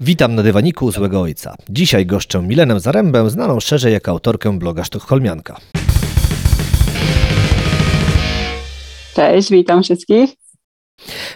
Witam 0.00 0.34
na 0.34 0.42
dywaniku 0.42 0.92
złego 0.92 1.20
ojca. 1.20 1.54
Dzisiaj 1.68 2.06
goszczę 2.06 2.42
Milenę 2.42 2.80
Zarębę, 2.80 3.30
znaną 3.30 3.60
szerzej 3.60 3.92
jako 3.92 4.10
autorkę 4.10 4.58
bloga 4.58 4.84
Sztokholmianka. 4.84 5.56
Cześć, 9.14 9.50
witam 9.50 9.82
wszystkich. 9.82 10.30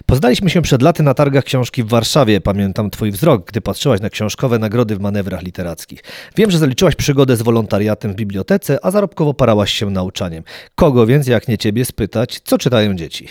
Poznaliśmy 0.06 0.50
się 0.50 0.62
przed 0.62 0.82
laty 0.82 1.02
na 1.02 1.14
targach 1.14 1.44
książki 1.44 1.82
w 1.82 1.88
Warszawie. 1.88 2.40
Pamiętam 2.40 2.90
twój 2.90 3.10
wzrok, 3.10 3.46
gdy 3.46 3.60
patrzyłaś 3.60 4.00
na 4.00 4.10
książkowe 4.10 4.58
nagrody 4.58 4.96
w 4.96 5.00
manewrach 5.00 5.42
literackich. 5.42 6.00
Wiem, 6.36 6.50
że 6.50 6.58
zaliczyłaś 6.58 6.94
przygodę 6.94 7.36
z 7.36 7.42
wolontariatem 7.42 8.12
w 8.12 8.16
bibliotece, 8.16 8.78
a 8.82 8.90
zarobkowo 8.90 9.34
parałaś 9.34 9.72
się 9.72 9.90
nauczaniem. 9.90 10.44
Kogo 10.74 11.06
więc, 11.06 11.26
jak 11.26 11.48
nie 11.48 11.58
ciebie, 11.58 11.84
spytać, 11.84 12.40
co 12.44 12.58
czytają 12.58 12.94
dzieci? 12.94 13.28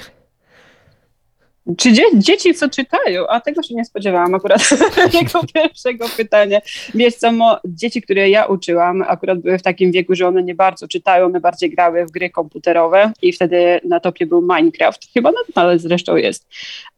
Czy 1.78 1.92
dzie 1.92 2.04
dzieci 2.14 2.54
co 2.54 2.70
czytają? 2.70 3.28
A 3.28 3.40
tego 3.40 3.64
się 3.64 3.76
nie 3.76 3.86
spodziewałam 3.86 4.36
akurat 4.36 4.70
tego 5.12 5.40
pierwszego 5.54 6.06
pytania. 6.18 6.60
Wiesz 6.96 7.16
co, 7.16 7.32
mo, 7.32 7.60
dzieci, 7.66 8.02
które 8.02 8.30
ja 8.30 8.46
uczyłam, 8.46 9.02
akurat 9.08 9.40
były 9.40 9.58
w 9.58 9.62
takim 9.62 9.92
wieku, 9.92 10.16
że 10.16 10.28
one 10.28 10.44
nie 10.44 10.56
bardzo 10.56 10.88
czytają, 10.88 11.26
one 11.26 11.40
bardziej 11.40 11.70
grały 11.70 12.06
w 12.06 12.12
gry 12.12 12.30
komputerowe 12.30 13.12
i 13.22 13.34
wtedy 13.34 13.80
na 13.84 14.00
topie 14.00 14.26
był 14.26 14.42
Minecraft. 14.42 15.02
Chyba 15.14 15.32
nadal 15.32 15.80
zresztą 15.80 16.16
jest. 16.16 16.48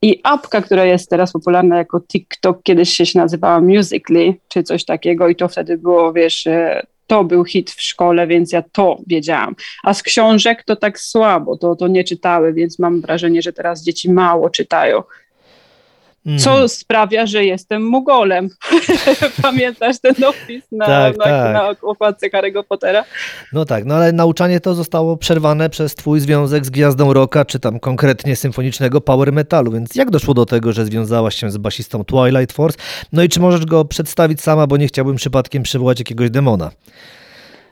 I 0.01 0.19
apka, 0.23 0.61
która 0.61 0.85
jest 0.85 1.09
teraz 1.09 1.31
popularna 1.31 1.77
jako 1.77 2.01
TikTok, 2.01 2.63
kiedyś 2.63 2.89
się 2.89 3.05
nazywała 3.15 3.61
Musically, 3.61 4.33
czy 4.47 4.63
coś 4.63 4.85
takiego 4.85 5.27
i 5.27 5.35
to 5.35 5.47
wtedy 5.47 5.77
było, 5.77 6.13
wiesz, 6.13 6.47
to 7.09 7.23
był 7.23 7.45
hit 7.45 7.71
w 7.71 7.81
szkole, 7.81 8.27
więc 8.27 8.51
ja 8.51 8.63
to 8.71 8.97
wiedziałam. 9.07 9.55
A 9.83 9.93
z 9.93 10.03
książek 10.03 10.63
to 10.63 10.75
tak 10.75 10.99
słabo, 10.99 11.57
to, 11.57 11.75
to 11.75 11.87
nie 11.87 12.03
czytały, 12.03 12.53
więc 12.53 12.79
mam 12.79 13.01
wrażenie, 13.01 13.41
że 13.41 13.53
teraz 13.53 13.83
dzieci 13.83 14.11
mało 14.11 14.49
czytają. 14.49 15.03
Co 16.37 16.55
mm. 16.55 16.69
sprawia, 16.69 17.25
że 17.25 17.45
jestem 17.45 17.83
Mugolem. 17.85 18.49
Pamiętasz 19.41 19.99
ten 19.99 20.15
opis 20.23 20.63
na, 20.71 20.85
tak, 20.85 21.17
na, 21.17 21.23
tak. 21.23 21.53
na 21.53 21.69
okładce 21.81 22.29
Harry'ego 22.29 22.63
Pottera? 22.63 23.03
No 23.53 23.65
tak, 23.65 23.85
no 23.85 23.95
ale 23.95 24.11
nauczanie 24.11 24.59
to 24.59 24.75
zostało 24.75 25.17
przerwane 25.17 25.69
przez 25.69 25.95
twój 25.95 26.19
związek 26.19 26.65
z 26.65 26.69
Gwiazdą 26.69 27.13
Rocka, 27.13 27.45
czy 27.45 27.59
tam 27.59 27.79
konkretnie 27.79 28.35
symfonicznego 28.35 29.01
power 29.01 29.33
metalu, 29.33 29.71
więc 29.71 29.95
jak 29.95 30.11
doszło 30.11 30.33
do 30.33 30.45
tego, 30.45 30.73
że 30.73 30.85
związałaś 30.85 31.35
się 31.35 31.51
z 31.51 31.57
basistą 31.57 32.03
Twilight 32.03 32.55
Force? 32.55 32.77
No 33.13 33.23
i 33.23 33.29
czy 33.29 33.39
możesz 33.39 33.65
go 33.65 33.85
przedstawić 33.85 34.41
sama, 34.41 34.67
bo 34.67 34.77
nie 34.77 34.87
chciałbym 34.87 35.15
przypadkiem 35.15 35.63
przywołać 35.63 35.99
jakiegoś 35.99 36.29
demona. 36.29 36.71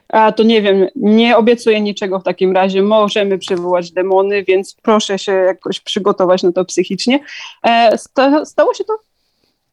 A 0.10 0.32
to 0.32 0.44
nie 0.44 0.62
wiem, 0.62 0.88
nie 0.96 1.38
obiecuję 1.38 1.82
niczego 1.82 2.20
w 2.20 2.24
takim 2.24 2.52
razie. 2.52 2.82
Możemy 2.84 3.38
przywołać 3.38 3.92
demony, 3.92 4.44
więc 4.44 4.76
proszę 4.82 5.20
się 5.20 5.32
jakoś 5.32 5.80
przygotować 5.80 6.44
na 6.44 6.52
to 6.52 6.66
psychicznie. 6.66 7.20
E, 7.64 7.98
stało 8.44 8.74
się 8.74 8.84
to 8.84 8.94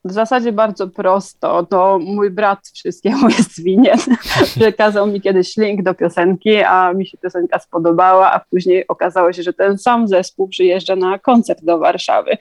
w 0.04 0.12
zasadzie 0.12 0.52
bardzo 0.52 0.88
prosto. 0.88 1.66
To 1.66 1.98
mój 1.98 2.30
brat 2.30 2.58
wszystkiemu 2.74 3.28
jest 3.38 3.62
winien. 3.62 3.98
Przekazał 4.56 5.06
mi 5.06 5.20
kiedyś 5.20 5.56
link 5.56 5.82
do 5.82 5.94
piosenki, 5.94 6.56
a 6.56 6.92
mi 6.92 7.06
się 7.06 7.18
piosenka 7.18 7.58
spodobała, 7.58 8.32
a 8.32 8.40
później 8.50 8.88
okazało 8.88 9.32
się, 9.32 9.42
że 9.42 9.52
ten 9.52 9.78
sam 9.78 10.08
zespół 10.08 10.48
przyjeżdża 10.48 10.96
na 10.96 11.18
koncert 11.18 11.64
do 11.64 11.78
Warszawy. 11.78 12.36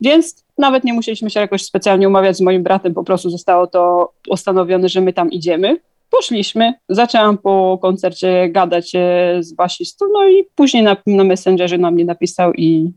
Więc 0.00 0.44
nawet 0.58 0.84
nie 0.84 0.92
musieliśmy 0.92 1.30
się 1.30 1.40
jakoś 1.40 1.64
specjalnie 1.64 2.08
umawiać 2.08 2.36
z 2.36 2.40
moim 2.40 2.62
bratem, 2.62 2.94
po 2.94 3.04
prostu 3.04 3.30
zostało 3.30 3.66
to 3.66 4.12
postanowione, 4.28 4.88
że 4.88 5.00
my 5.00 5.12
tam 5.12 5.30
idziemy. 5.30 5.76
Poszliśmy, 6.10 6.74
zaczęłam 6.88 7.38
po 7.38 7.78
koncercie 7.82 8.48
gadać 8.48 8.94
e, 8.94 9.36
z 9.40 9.52
basistą, 9.52 10.06
no 10.12 10.28
i 10.28 10.44
później 10.54 10.82
na, 10.82 10.96
na 11.06 11.24
Messengerze 11.24 11.78
na 11.78 11.90
mnie 11.90 12.04
napisał 12.04 12.52
i 12.52 12.92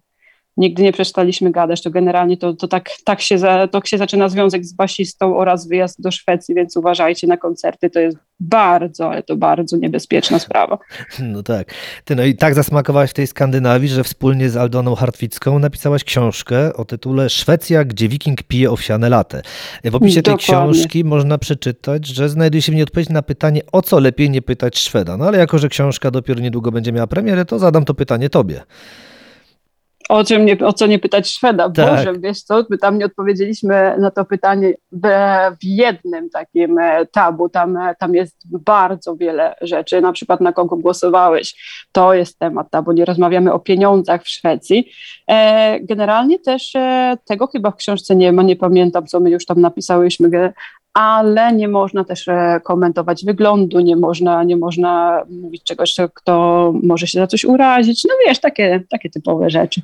nigdy 0.62 0.84
nie 0.84 0.94
przestaliśmy 0.94 1.52
gadać, 1.52 1.82
to 1.82 1.90
generalnie 1.90 2.38
to, 2.38 2.54
to 2.54 2.68
tak, 2.68 2.90
tak 3.04 3.22
się, 3.22 3.38
za, 3.38 3.68
to 3.68 3.82
się 3.86 3.98
zaczyna 3.98 4.30
związek 4.30 4.66
z 4.66 4.74
basistą 4.74 5.38
oraz 5.38 5.68
wyjazd 5.68 6.02
do 6.02 6.12
Szwecji, 6.12 6.56
więc 6.56 6.78
uważajcie 6.78 7.28
na 7.28 7.38
koncerty, 7.38 7.90
to 7.90 8.00
jest 8.00 8.18
bardzo, 8.40 9.10
ale 9.10 9.24
to 9.24 9.36
bardzo 9.36 9.78
niebezpieczna 9.78 10.40
sprawa. 10.40 10.78
No 11.20 11.44
tak. 11.44 11.74
Ty 12.06 12.16
no 12.16 12.24
i 12.24 12.36
tak 12.36 12.56
zasmakowałaś 12.56 13.10
w 13.10 13.14
tej 13.14 13.28
Skandynawii, 13.28 13.90
że 13.90 14.04
wspólnie 14.04 14.50
z 14.50 14.58
Aldoną 14.58 14.96
Hartwicką 14.96 15.60
napisałaś 15.60 16.04
książkę 16.04 16.74
o 16.74 16.86
tytule 16.86 17.30
Szwecja, 17.30 17.84
gdzie 17.84 18.10
wiking 18.10 18.44
pije 18.44 18.72
owsiane 18.72 19.10
latę. 19.10 19.42
W 19.84 19.96
opisie 19.96 20.22
Dokładnie. 20.22 20.24
tej 20.24 20.38
książki 20.38 21.04
można 21.04 21.38
przeczytać, 21.38 22.08
że 22.08 22.30
znajduje 22.30 22.62
się 22.62 22.72
w 22.72 22.76
niej 22.76 22.84
odpowiedź 22.84 23.10
na 23.10 23.22
pytanie, 23.22 23.62
o 23.72 23.82
co 23.82 24.00
lepiej 24.00 24.30
nie 24.30 24.42
pytać 24.42 24.80
Szweda. 24.80 25.18
No 25.18 25.26
ale 25.26 25.38
jako, 25.38 25.58
że 25.58 25.70
książka 25.70 26.12
dopiero 26.12 26.40
niedługo 26.42 26.72
będzie 26.72 26.92
miała 26.92 27.08
premierę, 27.08 27.46
to 27.46 27.60
zadam 27.60 27.86
to 27.86 27.94
pytanie 27.94 28.30
tobie 28.30 28.62
o, 30.12 30.24
czym 30.24 30.46
nie, 30.46 30.58
o 30.60 30.74
co 30.74 30.88
nie 30.88 31.00
pytać 31.00 31.30
Szweda. 31.30 31.70
Tak. 31.70 31.90
Boże, 31.90 32.20
wiesz 32.20 32.42
co, 32.42 32.66
my 32.70 32.78
tam 32.78 32.98
nie 32.98 33.06
odpowiedzieliśmy 33.06 33.96
na 34.00 34.12
to 34.12 34.26
pytanie 34.26 34.74
w, 34.92 35.08
jednym 35.64 36.30
takim 36.30 36.80
e, 36.80 37.06
tabu. 37.06 37.50
Tam, 37.50 37.78
e, 37.78 37.96
tam 37.96 38.16
jest 38.16 38.38
bardzo 38.46 39.16
wiele 39.16 39.56
rzeczy, 39.62 40.02
na 40.02 40.12
przykład 40.12 40.42
na 40.42 40.54
kogo 40.54 40.78
głosowałeś. 40.78 41.56
To 41.92 42.14
jest 42.14 42.40
temat 42.40 42.70
tabu, 42.70 42.92
nie 42.92 43.06
rozmawiamy 43.06 43.54
o 43.54 43.60
pieniądzach 43.60 44.24
w 44.24 44.30
Szwecji. 44.30 44.92
E, 45.28 45.80
generalnie 45.80 46.40
też 46.40 46.74
tego 47.26 47.48
chyba 47.48 47.72
w 47.72 47.76
książce 47.76 48.16
nie 48.16 48.32
ma, 48.32 48.44
nie 48.44 48.56
pamiętam, 48.56 49.08
co 49.08 49.20
my 49.20 49.30
już 49.30 49.46
tam 49.46 49.62
napisałyśmy, 49.62 50.54
ale 50.94 51.54
nie 51.54 51.68
można 51.68 52.04
też 52.04 52.26
komentować 52.64 53.26
wyglądu, 53.26 53.80
nie 53.80 53.96
można, 53.96 54.44
nie 54.44 54.58
można 54.58 55.24
mówić 55.42 55.64
czegoś, 55.64 55.96
kto 56.14 56.74
może 56.84 57.08
się 57.08 57.20
za 57.20 57.28
coś 57.28 57.46
urazić. 57.46 58.04
No 58.10 58.14
wiesz, 58.28 58.40
takie, 58.40 58.84
takie 58.90 59.10
typowe 59.10 59.50
rzeczy. 59.50 59.82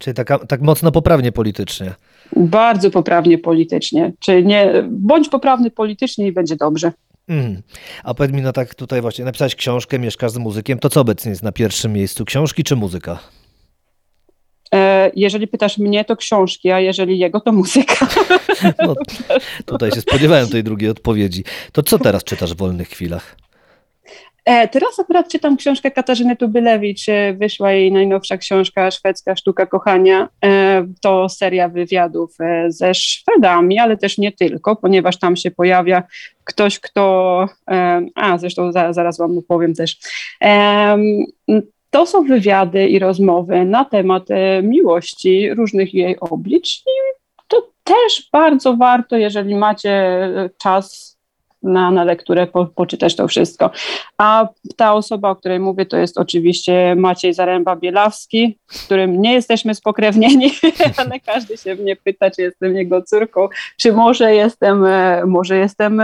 Czyli 0.00 0.14
taka, 0.14 0.38
tak 0.38 0.60
mocno 0.60 0.92
poprawnie 0.92 1.32
politycznie. 1.32 1.94
Bardzo 2.36 2.90
poprawnie 2.90 3.38
politycznie. 3.38 4.12
Czyli 4.18 4.46
nie, 4.46 4.84
bądź 4.90 5.28
poprawny 5.28 5.70
politycznie 5.70 6.26
i 6.26 6.32
będzie 6.32 6.56
dobrze. 6.56 6.92
Mm. 7.28 7.62
A 8.04 8.14
powiedz 8.14 8.32
mi, 8.32 8.42
no 8.42 8.52
tak 8.52 8.74
tutaj 8.74 9.00
właśnie 9.00 9.24
napisałeś 9.24 9.54
książkę, 9.54 9.98
mieszkasz 9.98 10.32
z 10.32 10.36
muzykiem, 10.36 10.78
to 10.78 10.88
co 10.88 11.00
obecnie 11.00 11.30
jest 11.30 11.42
na 11.42 11.52
pierwszym 11.52 11.92
miejscu, 11.92 12.24
książki 12.24 12.64
czy 12.64 12.76
muzyka? 12.76 13.18
E, 14.74 15.10
jeżeli 15.16 15.48
pytasz 15.48 15.78
mnie, 15.78 16.04
to 16.04 16.16
książki, 16.16 16.70
a 16.70 16.80
jeżeli 16.80 17.18
jego, 17.18 17.40
to 17.40 17.52
muzyka. 17.52 18.06
No, 18.86 18.94
tutaj 19.66 19.90
się 19.92 20.00
spodziewałem 20.00 20.48
tej 20.48 20.64
drugiej 20.64 20.90
odpowiedzi. 20.90 21.44
To 21.72 21.82
co 21.82 21.98
teraz 21.98 22.24
czytasz 22.24 22.54
w 22.54 22.56
wolnych 22.56 22.88
chwilach? 22.88 23.36
E, 24.44 24.68
teraz 24.68 24.98
akurat 24.98 25.28
czytam 25.28 25.56
książkę 25.56 25.90
Katarzyny 25.90 26.36
Tubylewicz. 26.36 27.08
E, 27.08 27.34
wyszła 27.34 27.72
jej 27.72 27.92
najnowsza 27.92 28.36
książka 28.36 28.90
Szwedzka 28.90 29.36
Sztuka 29.36 29.66
Kochania. 29.66 30.28
To 31.02 31.28
seria 31.28 31.68
wywiadów 31.68 32.36
ze 32.68 32.94
Szwedami, 32.94 33.78
ale 33.78 33.96
też 33.96 34.18
nie 34.18 34.32
tylko, 34.32 34.76
ponieważ 34.76 35.18
tam 35.18 35.36
się 35.36 35.50
pojawia 35.50 36.02
ktoś, 36.44 36.80
kto. 36.80 37.46
A 38.14 38.38
zresztą 38.38 38.72
zaraz 38.72 39.18
Wam 39.18 39.38
opowiem 39.38 39.74
też 39.74 39.98
to 41.90 42.06
są 42.06 42.24
wywiady 42.24 42.88
i 42.88 42.98
rozmowy 42.98 43.64
na 43.64 43.84
temat 43.84 44.30
e, 44.30 44.62
miłości, 44.62 45.54
różnych 45.54 45.94
jej 45.94 46.20
oblicz 46.20 46.78
i 46.78 47.20
to 47.48 47.68
też 47.84 48.28
bardzo 48.32 48.76
warto, 48.76 49.16
jeżeli 49.16 49.56
macie 49.56 49.90
e, 49.90 50.50
czas 50.58 51.18
na, 51.62 51.90
na 51.90 52.04
lekturę, 52.04 52.46
po, 52.46 52.66
poczytać 52.66 53.16
to 53.16 53.28
wszystko. 53.28 53.70
A 54.18 54.48
ta 54.76 54.94
osoba, 54.94 55.30
o 55.30 55.36
której 55.36 55.60
mówię, 55.60 55.86
to 55.86 55.96
jest 55.96 56.18
oczywiście 56.18 56.94
Maciej 56.96 57.34
Zaręba-Bielawski, 57.34 58.54
z 58.70 58.84
którym 58.84 59.22
nie 59.22 59.32
jesteśmy 59.32 59.74
spokrewnieni, 59.74 60.52
ale 60.96 61.20
każdy 61.20 61.56
się 61.56 61.74
mnie 61.74 61.96
pyta, 61.96 62.30
czy 62.30 62.42
jestem 62.42 62.76
jego 62.76 63.02
córką, 63.02 63.48
czy 63.76 63.92
może 63.92 64.34
jestem, 64.34 64.84
e, 64.84 65.22
może 65.26 65.56
jestem 65.56 66.02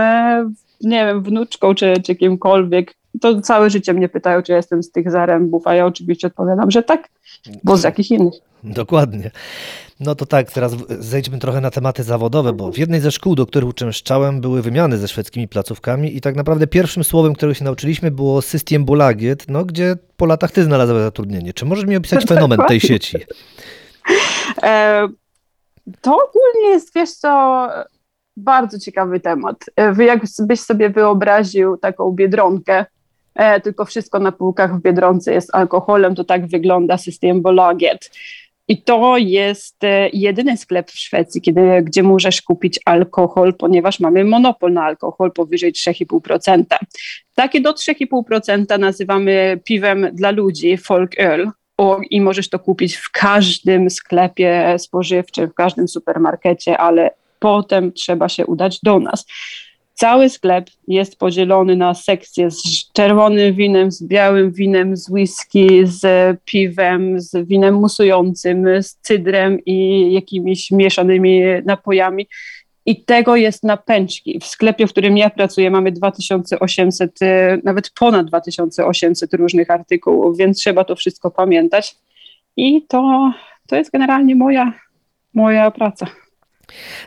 nie 0.81 1.05
wiem, 1.05 1.23
wnuczką, 1.23 1.75
czy, 1.75 1.93
czy 2.05 2.15
kimkolwiek 2.15 2.93
to 3.21 3.41
całe 3.41 3.69
życie 3.69 3.93
mnie 3.93 4.09
pytają, 4.09 4.41
czy 4.41 4.51
ja 4.51 4.57
jestem 4.57 4.83
z 4.83 4.91
tych 4.91 5.11
zarębów, 5.11 5.67
a 5.67 5.75
ja 5.75 5.85
oczywiście 5.85 6.27
odpowiadam, 6.27 6.71
że 6.71 6.83
tak, 6.83 7.09
bo 7.63 7.77
z 7.77 7.83
jakich 7.83 8.11
innych. 8.11 8.33
Dokładnie. 8.63 9.31
No 9.99 10.15
to 10.15 10.25
tak, 10.25 10.51
teraz 10.51 10.75
zejdźmy 10.99 11.39
trochę 11.39 11.61
na 11.61 11.71
tematy 11.71 12.03
zawodowe, 12.03 12.53
bo 12.53 12.71
w 12.71 12.77
jednej 12.77 12.99
ze 12.99 13.11
szkół, 13.11 13.35
do 13.35 13.45
których 13.45 13.69
uczęszczałem, 13.69 14.41
były 14.41 14.61
wymiany 14.61 14.97
ze 14.97 15.07
szwedzkimi 15.07 15.47
placówkami 15.47 16.17
i 16.17 16.21
tak 16.21 16.35
naprawdę 16.35 16.67
pierwszym 16.67 17.03
słowem, 17.03 17.33
którego 17.33 17.53
się 17.53 17.65
nauczyliśmy 17.65 18.11
było 18.11 18.41
system 18.41 18.85
bolagiet, 18.85 19.45
no, 19.49 19.65
gdzie 19.65 19.95
po 20.17 20.25
latach 20.25 20.51
ty 20.51 20.63
znalazłeś 20.63 21.01
zatrudnienie. 21.01 21.53
Czy 21.53 21.65
możesz 21.65 21.85
mi 21.85 21.95
opisać 21.95 22.25
fenomen 22.29 22.59
tej 22.67 22.79
sieci? 22.79 23.17
E, 24.63 25.07
to 26.01 26.11
ogólnie 26.11 26.69
jest, 26.69 26.93
wiesz 26.95 27.11
co, 27.11 27.67
bardzo 28.37 28.79
ciekawy 28.79 29.19
temat. 29.19 29.65
E, 29.77 30.03
jakbyś 30.03 30.59
sobie 30.59 30.89
wyobraził 30.89 31.77
taką 31.77 32.11
biedronkę, 32.11 32.85
e, 33.35 33.61
tylko 33.61 33.85
wszystko 33.85 34.19
na 34.19 34.31
półkach 34.31 34.77
w 34.77 34.81
Biedronce 34.81 35.33
jest 35.33 35.55
alkoholem, 35.55 36.15
to 36.15 36.23
tak 36.23 36.47
wygląda 36.47 36.97
system 36.97 37.41
Bolaget. 37.41 38.11
I 38.67 38.81
to 38.81 39.17
jest 39.17 39.83
e, 39.83 40.09
jedyny 40.09 40.57
sklep 40.57 40.91
w 40.91 40.99
Szwecji, 40.99 41.41
kiedy, 41.41 41.61
gdzie 41.83 42.03
możesz 42.03 42.41
kupić 42.41 42.79
alkohol, 42.85 43.53
ponieważ 43.53 43.99
mamy 43.99 44.25
monopol 44.25 44.73
na 44.73 44.83
alkohol 44.83 45.31
powyżej 45.31 45.73
3,5%. 45.73 46.63
Takie 47.35 47.61
do 47.61 47.73
3,5% 47.73 48.79
nazywamy 48.79 49.59
piwem 49.63 50.07
dla 50.13 50.31
ludzi, 50.31 50.77
folk 50.77 51.11
ale. 51.19 51.51
I 52.09 52.21
możesz 52.21 52.49
to 52.49 52.59
kupić 52.59 52.95
w 52.95 53.11
każdym 53.11 53.89
sklepie 53.89 54.75
spożywczym, 54.77 55.49
w 55.49 55.53
każdym 55.53 55.87
supermarkecie, 55.87 56.77
ale 56.77 57.11
potem 57.39 57.93
trzeba 57.93 58.29
się 58.29 58.45
udać 58.45 58.79
do 58.83 58.99
nas. 58.99 59.25
Cały 59.93 60.29
sklep 60.29 60.69
jest 60.87 61.19
podzielony 61.19 61.75
na 61.75 61.93
sekcje 61.93 62.51
z 62.51 62.91
czerwonym 62.93 63.55
winem, 63.55 63.91
z 63.91 64.03
białym 64.03 64.51
winem, 64.51 64.97
z 64.97 65.09
whisky, 65.09 65.81
z 65.83 66.05
piwem, 66.45 67.21
z 67.21 67.47
winem 67.47 67.75
musującym, 67.75 68.83
z 68.83 68.95
cydrem 68.95 69.59
i 69.65 70.07
jakimiś 70.13 70.71
mieszanymi 70.71 71.41
napojami. 71.65 72.27
I 72.85 73.03
tego 73.03 73.35
jest 73.35 73.63
na 73.63 73.77
pęczki. 73.77 74.39
W 74.39 74.45
sklepie, 74.45 74.87
w 74.87 74.91
którym 74.91 75.17
ja 75.17 75.29
pracuję, 75.29 75.71
mamy 75.71 75.91
2800, 75.91 77.21
e, 77.21 77.57
nawet 77.63 77.89
ponad 77.99 78.27
2800 78.27 79.33
różnych 79.33 79.69
artykułów, 79.69 80.37
więc 80.37 80.57
trzeba 80.59 80.83
to 80.83 80.95
wszystko 80.95 81.31
pamiętać. 81.31 81.95
I 82.57 82.81
to, 82.87 83.31
to 83.67 83.75
jest 83.75 83.91
generalnie 83.91 84.35
moja, 84.35 84.73
moja 85.33 85.71
praca. 85.71 86.07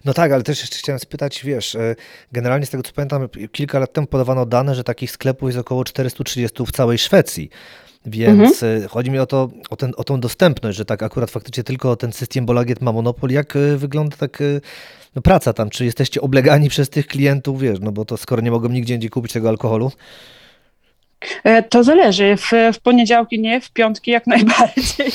No 0.05 0.15
tak, 0.15 0.33
ale 0.33 0.43
też 0.43 0.61
jeszcze 0.61 0.79
chciałem 0.79 0.99
spytać, 0.99 1.45
wiesz, 1.45 1.75
e, 1.75 1.97
generalnie 2.33 2.67
z 2.67 2.71
tego 2.71 2.83
co 2.83 2.93
pamiętam, 2.93 3.29
kilka 3.53 3.79
lat 3.79 3.93
temu 3.93 4.07
podawano 4.07 4.47
dane, 4.47 4.75
że 4.75 4.85
takich 4.85 5.11
sklepów 5.11 5.49
jest 5.49 5.59
około 5.59 5.85
430 5.85 6.67
w 6.67 6.73
całej 6.73 6.99
Szwecji. 6.99 7.51
Więc 8.07 8.63
mhm. 8.63 8.85
E, 8.85 8.89
chodzi 8.89 9.11
mi 9.11 9.19
o, 9.19 9.27
to, 9.27 9.51
o, 9.71 9.77
ten, 9.77 9.93
o 9.97 10.05
tą 10.05 10.21
dostępność, 10.21 10.79
że 10.79 10.85
tak 10.85 11.03
akurat 11.03 11.31
faktycznie 11.31 11.65
tylko 11.65 11.97
ten 11.97 12.13
system 12.13 12.47
Bolaget 12.47 12.81
ma 12.81 12.93
monopol. 12.93 13.31
Jak 13.31 13.57
e, 13.57 13.77
wygląda 13.77 14.17
tak 14.17 14.39
no, 15.15 15.23
praca 15.23 15.53
tam? 15.53 15.71
Czy 15.71 15.85
jesteście 15.85 16.21
oblegani 16.21 16.69
przez 16.69 16.91
tych 16.91 17.07
klientów, 17.07 17.61
wiesz, 17.61 17.79
no 17.81 17.93
bo 17.93 18.05
to 18.05 18.17
skoro 18.17 18.43
nie 18.43 18.51
mogą 18.51 18.69
nigdzie 18.69 18.95
indziej 18.95 19.11
kupić 19.11 19.33
tego 19.33 19.49
alkoholu? 19.49 19.93
To 21.71 21.85
zależy. 21.85 22.37
W, 22.37 22.51
w 22.73 22.81
poniedziałki 22.81 23.41
nie, 23.41 23.61
w 23.61 23.71
piątki 23.71 24.11
jak 24.11 24.27
najbardziej. 24.37 25.13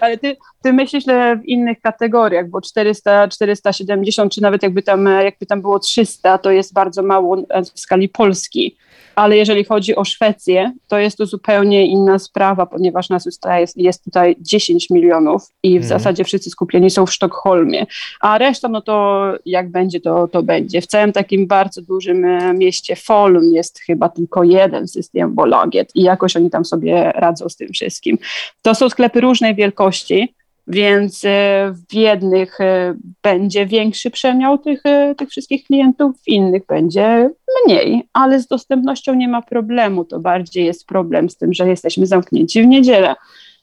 Ale 0.00 0.18
ty, 0.18 0.36
ty 0.62 0.72
myślisz 0.72 1.04
w 1.04 1.44
innych 1.44 1.80
kategoriach, 1.80 2.48
bo 2.48 2.60
400, 2.60 3.28
470, 3.28 4.32
czy 4.32 4.42
nawet 4.42 4.62
jakby 4.62 4.82
tam, 4.82 5.06
jakby 5.06 5.46
tam 5.46 5.60
było 5.60 5.78
300, 5.78 6.38
to 6.38 6.50
jest 6.50 6.72
bardzo 6.72 7.02
mało 7.02 7.36
w 7.74 7.80
skali 7.80 8.08
Polski 8.08 8.76
ale 9.18 9.36
jeżeli 9.36 9.64
chodzi 9.64 9.96
o 9.96 10.04
Szwecję, 10.04 10.72
to 10.88 10.98
jest 10.98 11.18
to 11.18 11.26
zupełnie 11.26 11.86
inna 11.86 12.18
sprawa, 12.18 12.66
ponieważ 12.66 13.08
nas 13.08 13.24
jest, 13.58 13.76
jest 13.76 14.04
tutaj 14.04 14.36
10 14.40 14.90
milionów 14.90 15.42
i 15.62 15.70
w 15.70 15.76
mm. 15.76 15.88
zasadzie 15.88 16.24
wszyscy 16.24 16.50
skupieni 16.50 16.90
są 16.90 17.06
w 17.06 17.12
Sztokholmie, 17.12 17.86
a 18.20 18.38
reszta, 18.38 18.68
no 18.68 18.80
to 18.80 19.24
jak 19.46 19.70
będzie, 19.70 20.00
to, 20.00 20.28
to 20.28 20.42
będzie. 20.42 20.80
W 20.80 20.86
całym 20.86 21.12
takim 21.12 21.46
bardzo 21.46 21.82
dużym 21.82 22.24
e, 22.24 22.54
mieście 22.54 22.96
Folum 22.96 23.44
jest 23.52 23.80
chyba 23.80 24.08
tylko 24.08 24.44
jeden 24.44 24.88
system 24.88 25.34
Bolaget 25.34 25.90
i 25.94 26.02
jakoś 26.02 26.36
oni 26.36 26.50
tam 26.50 26.64
sobie 26.64 27.12
radzą 27.14 27.48
z 27.48 27.56
tym 27.56 27.68
wszystkim. 27.68 28.18
To 28.62 28.74
są 28.74 28.88
sklepy 28.88 29.20
różnej 29.20 29.54
wielkości, 29.54 30.34
więc 30.68 31.24
e, 31.24 31.74
w 31.90 31.94
jednych 31.94 32.60
e, 32.60 32.94
będzie 33.22 33.66
większy 33.66 34.10
przemiał 34.10 34.58
tych, 34.58 34.80
e, 34.84 35.14
tych 35.14 35.28
wszystkich 35.28 35.64
klientów, 35.64 36.16
w 36.22 36.28
innych 36.28 36.66
będzie 36.66 37.30
mniej, 37.66 38.08
ale 38.12 38.40
z 38.40 38.46
dostępnością 38.46 39.14
nie 39.14 39.28
ma 39.28 39.42
problemu. 39.42 40.04
To 40.04 40.20
bardziej 40.20 40.64
jest 40.64 40.86
problem 40.86 41.30
z 41.30 41.36
tym, 41.36 41.54
że 41.54 41.68
jesteśmy 41.68 42.06
zamknięci 42.06 42.62
w 42.62 42.66
niedzielę. 42.66 43.14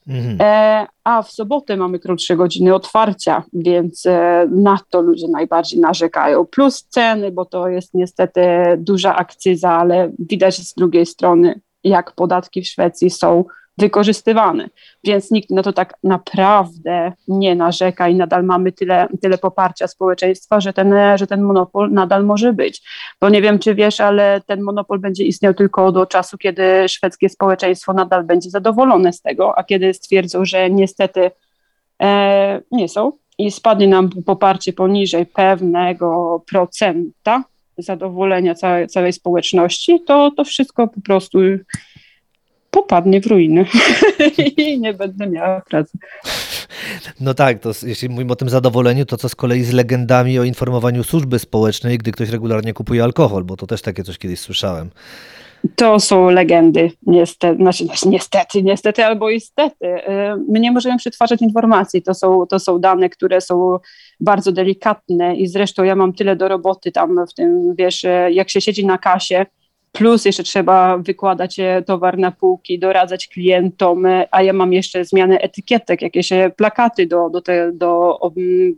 Mhm. 0.08 0.38
a 1.04 1.22
w 1.22 1.32
sobotę 1.32 1.78
mamy 1.78 2.00
krótsze 2.00 2.36
godziny 2.36 2.74
otwarcia, 2.74 3.44
więc 3.54 4.04
na 4.52 4.80
to 4.90 5.02
ludzie 5.02 5.28
najbardziej 5.28 5.80
narzekają. 5.80 6.46
Plus 6.46 6.84
ceny, 6.90 7.32
bo 7.32 7.46
to 7.46 7.70
jest 7.70 7.94
niestety 7.94 8.42
duża 8.78 9.16
akcyza, 9.16 9.72
ale 9.72 10.12
widać 10.20 10.58
z 10.58 10.74
drugiej 10.74 11.06
strony, 11.06 11.62
jak 11.84 12.12
podatki 12.12 12.62
w 12.62 12.68
Szwecji 12.68 13.10
są 13.10 13.46
wykorzystywane. 13.78 14.70
Więc 15.04 15.32
nikt 15.32 15.50
na 15.50 15.64
to 15.64 15.74
tak 15.74 15.94
naprawdę 16.04 17.12
nie 17.28 17.56
narzeka 17.56 18.08
i 18.08 18.16
nadal 18.16 18.44
mamy 18.44 18.72
tyle, 18.72 19.08
tyle 19.22 19.38
poparcia 19.38 19.88
społeczeństwa, 19.88 20.62
że 20.62 20.74
ten, 20.74 20.94
że 21.16 21.28
ten 21.28 21.42
monopol 21.42 21.92
nadal 21.92 22.26
może 22.26 22.54
być. 22.54 22.82
Bo 23.22 23.30
nie 23.30 23.42
wiem, 23.42 23.60
czy 23.60 23.76
wiesz, 23.76 24.02
ale 24.02 24.42
ten 24.46 24.62
monopol 24.62 25.00
będzie 25.00 25.24
istniał 25.24 25.54
tylko 25.54 25.92
do 25.92 26.06
czasu, 26.06 26.38
kiedy 26.38 26.90
szwedzkie 26.90 27.30
społeczeństwo 27.30 27.94
nadal 27.94 28.24
będzie 28.24 28.50
zadowolone 28.50 29.14
z 29.14 29.22
tego, 29.22 29.58
a 29.58 29.64
kiedy 29.64 29.94
stwierdzą, 29.94 30.46
że 30.46 30.70
niestety 30.70 31.32
e, 32.02 32.62
nie 32.72 32.90
są 32.90 33.12
i 33.38 33.52
spadnie 33.52 33.88
nam 33.88 34.10
poparcie 34.26 34.74
poniżej 34.74 35.26
pewnego 35.26 36.42
procenta 36.52 37.44
zadowolenia 37.78 38.56
całej, 38.56 38.88
całej 38.88 39.14
społeczności, 39.14 40.02
to 40.08 40.32
to 40.38 40.44
wszystko 40.44 40.88
po 40.88 41.02
prostu 41.02 41.40
popadnie 42.76 43.22
w 43.22 43.28
ruiny 43.28 43.66
i 44.58 44.80
nie 44.80 44.94
będę 44.94 45.28
miała 45.28 45.62
pracy. 45.62 45.98
No 47.20 47.34
tak, 47.34 47.60
to 47.60 47.72
jeśli 47.84 48.10
mówimy 48.10 48.34
o 48.34 48.36
tym 48.36 48.50
zadowoleniu, 48.50 49.06
to 49.06 49.18
co 49.18 49.30
z 49.30 49.36
kolei 49.36 49.64
z 49.64 49.74
legendami 49.74 50.40
o 50.40 50.44
informowaniu 50.44 51.04
służby 51.04 51.40
społecznej, 51.40 51.98
gdy 51.98 52.12
ktoś 52.12 52.30
regularnie 52.30 52.74
kupuje 52.74 53.04
alkohol, 53.04 53.44
bo 53.44 53.58
to 53.58 53.68
też 53.68 53.82
takie 53.82 54.04
coś 54.04 54.18
kiedyś 54.18 54.40
słyszałem. 54.40 54.90
To 55.76 56.00
są 56.00 56.30
legendy, 56.30 56.92
niestety, 57.08 57.58
znaczy, 57.58 57.86
znaczy 57.86 58.10
niestety, 58.10 58.64
niestety 58.64 59.06
albo 59.06 59.30
istety. 59.30 59.86
Y, 59.86 60.02
my 60.50 60.60
nie 60.60 60.72
możemy 60.72 60.98
przetwarzać 60.98 61.42
informacji, 61.42 62.02
to 62.02 62.14
są, 62.14 62.46
to 62.50 62.60
są 62.60 62.80
dane, 62.80 63.10
które 63.10 63.42
są 63.42 63.80
bardzo 64.20 64.52
delikatne 64.52 65.36
i 65.36 65.48
zresztą 65.48 65.84
ja 65.84 65.96
mam 65.96 66.14
tyle 66.14 66.36
do 66.36 66.48
roboty 66.48 66.92
tam 66.92 67.28
w 67.28 67.34
tym, 67.34 67.76
wiesz, 67.76 68.06
jak 68.32 68.50
się 68.50 68.62
siedzi 68.62 68.86
na 68.86 68.98
kasie, 68.98 69.46
plus 69.96 70.26
jeszcze 70.26 70.44
trzeba 70.44 70.98
wykładać 70.98 71.60
e, 71.60 71.82
towar 71.82 72.18
na 72.18 72.32
półki, 72.32 72.80
doradzać 72.80 73.28
klientom, 73.28 74.06
e, 74.06 74.28
a 74.32 74.44
ja 74.44 74.54
mam 74.54 74.74
jeszcze 74.74 75.06
zmianę 75.06 75.38
etykietek, 75.38 76.02
jakieś 76.02 76.30
plakaty 76.58 77.08
do, 77.08 77.30
do, 77.30 77.42
te, 77.42 77.72
do, 77.72 78.20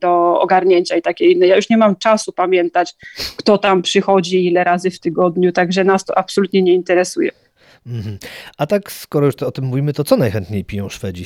do 0.01 0.39
ogarnięcia 0.39 0.95
i 0.95 1.01
takie 1.01 1.25
inne. 1.31 1.47
Ja 1.47 1.55
już 1.55 1.69
nie 1.69 1.77
mam 1.77 1.95
czasu 1.95 2.31
pamiętać, 2.31 2.95
kto 3.37 3.57
tam 3.57 3.81
przychodzi, 3.81 4.45
ile 4.45 4.63
razy 4.63 4.91
w 4.91 4.99
tygodniu, 4.99 5.51
także 5.51 5.83
nas 5.83 6.05
to 6.05 6.17
absolutnie 6.17 6.61
nie 6.61 6.73
interesuje. 6.73 7.31
Mhm. 7.87 8.17
A 8.57 8.67
tak, 8.67 8.91
skoro 8.91 9.25
już 9.25 9.35
o 9.35 9.51
tym 9.51 9.65
mówimy, 9.65 9.93
to 9.93 10.03
co 10.03 10.17
najchętniej 10.17 10.65
piją 10.65 10.89
Szwedzi? 10.89 11.25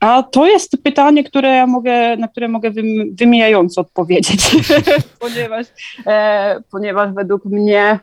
A 0.00 0.22
to 0.22 0.46
jest 0.46 0.76
pytanie, 0.82 1.24
które 1.24 1.48
ja 1.48 1.66
mogę, 1.66 2.16
na 2.16 2.28
które 2.28 2.48
mogę 2.48 2.70
wymijająco 3.12 3.80
odpowiedzieć, 3.80 4.50
ponieważ, 5.18 5.66
e, 6.06 6.60
ponieważ 6.70 7.12
według 7.12 7.44
mnie 7.44 7.98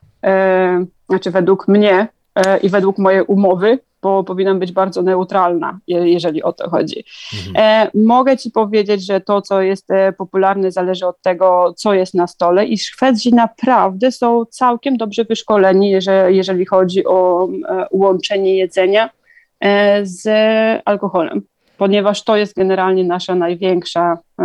znaczy 1.10 1.32
według 1.32 1.68
mnie 1.68 2.08
e, 2.36 2.58
i 2.58 2.70
według 2.70 2.98
mojej 2.98 3.22
umowy, 3.22 3.80
bo 4.02 4.24
powinnam 4.24 4.60
być 4.60 4.72
bardzo 4.72 5.02
neutralna, 5.02 5.80
jeżeli 5.88 6.44
o 6.44 6.54
to 6.54 6.70
chodzi. 6.70 7.04
Mhm. 7.34 7.56
E, 7.58 7.92
mogę 7.94 8.38
Ci 8.38 8.52
powiedzieć, 8.52 9.06
że 9.06 9.22
to, 9.22 9.42
co 9.42 9.62
jest 9.62 9.92
e, 9.92 10.14
popularne, 10.14 10.72
zależy 10.72 11.08
od 11.08 11.22
tego, 11.22 11.74
co 11.78 11.94
jest 11.94 12.14
na 12.14 12.28
stole 12.28 12.66
i 12.66 12.78
Szwedzi 12.78 13.34
naprawdę 13.34 14.12
są 14.12 14.46
całkiem 14.46 14.98
dobrze 14.98 15.24
wyszkoleni, 15.26 15.90
jeżeli, 16.28 16.66
chodzi 16.66 17.06
o 17.06 17.48
e, 17.70 17.88
łączenie 17.92 18.58
jedzenia 18.58 19.10
e, 19.60 20.06
z 20.06 20.28
alkoholem 20.86 21.42
ponieważ 21.78 22.24
to 22.24 22.38
jest 22.38 22.56
generalnie 22.56 23.04
nasza 23.04 23.36
największa 23.36 24.18
e, 24.40 24.44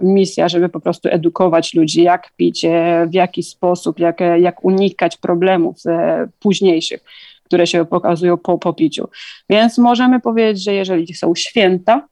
misja, 0.00 0.48
żeby 0.48 0.68
po 0.68 0.80
prostu 0.80 1.08
edukować 1.12 1.74
ludzi, 1.74 2.02
jak 2.02 2.32
pić, 2.36 2.64
e, 2.64 3.06
w 3.10 3.14
jaki 3.14 3.42
sposób, 3.42 3.98
jak, 3.98 4.22
e, 4.22 4.40
jak 4.40 4.64
unikać 4.64 5.16
problemów 5.16 5.76
e, 5.86 6.28
późniejszych, 6.38 7.04
które 7.44 7.66
się 7.66 7.84
pokazują 7.84 8.36
po, 8.36 8.58
po 8.58 8.72
piciu. 8.72 9.08
Więc 9.50 9.78
możemy 9.78 10.20
powiedzieć, 10.20 10.64
że 10.64 10.74
jeżeli 10.74 11.14
są 11.14 11.34
święta, 11.34 12.08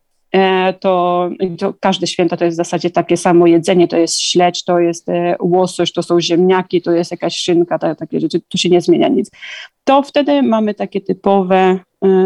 to, 0.81 1.31
to, 1.59 1.75
każde 1.81 2.07
święto 2.07 2.37
to 2.37 2.45
jest 2.45 2.55
w 2.55 2.57
zasadzie 2.57 2.91
takie 2.91 3.17
samo 3.17 3.47
jedzenie, 3.47 3.89
to 3.89 3.97
jest 3.97 4.21
śledź, 4.21 4.65
to 4.65 4.79
jest 4.79 5.07
łosoś, 5.41 5.93
to 5.93 6.03
są 6.03 6.21
ziemniaki, 6.21 6.83
to 6.83 6.93
jest 6.93 7.11
jakaś 7.11 7.37
szynka, 7.37 7.79
ta, 7.79 7.95
takie 7.95 8.21
rzeczy, 8.21 8.41
tu 8.49 8.59
się 8.59 8.69
nie 8.69 8.81
zmienia 8.81 9.09
nic. 9.09 9.31
To 9.85 10.03
wtedy 10.03 10.43
mamy 10.43 10.75
takie 10.75 11.01
typowe 11.01 11.79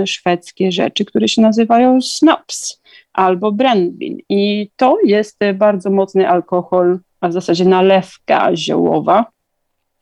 szwedzkie 0.06 0.72
rzeczy, 0.72 1.04
które 1.04 1.28
się 1.28 1.42
nazywają 1.42 2.00
snaps 2.00 2.79
albo 3.12 3.52
brandwin. 3.52 4.18
I 4.28 4.70
to 4.76 4.98
jest 5.04 5.38
bardzo 5.54 5.90
mocny 5.90 6.28
alkohol, 6.28 6.98
a 7.20 7.28
w 7.28 7.32
zasadzie 7.32 7.64
nalewka 7.64 8.56
ziołowa 8.56 9.26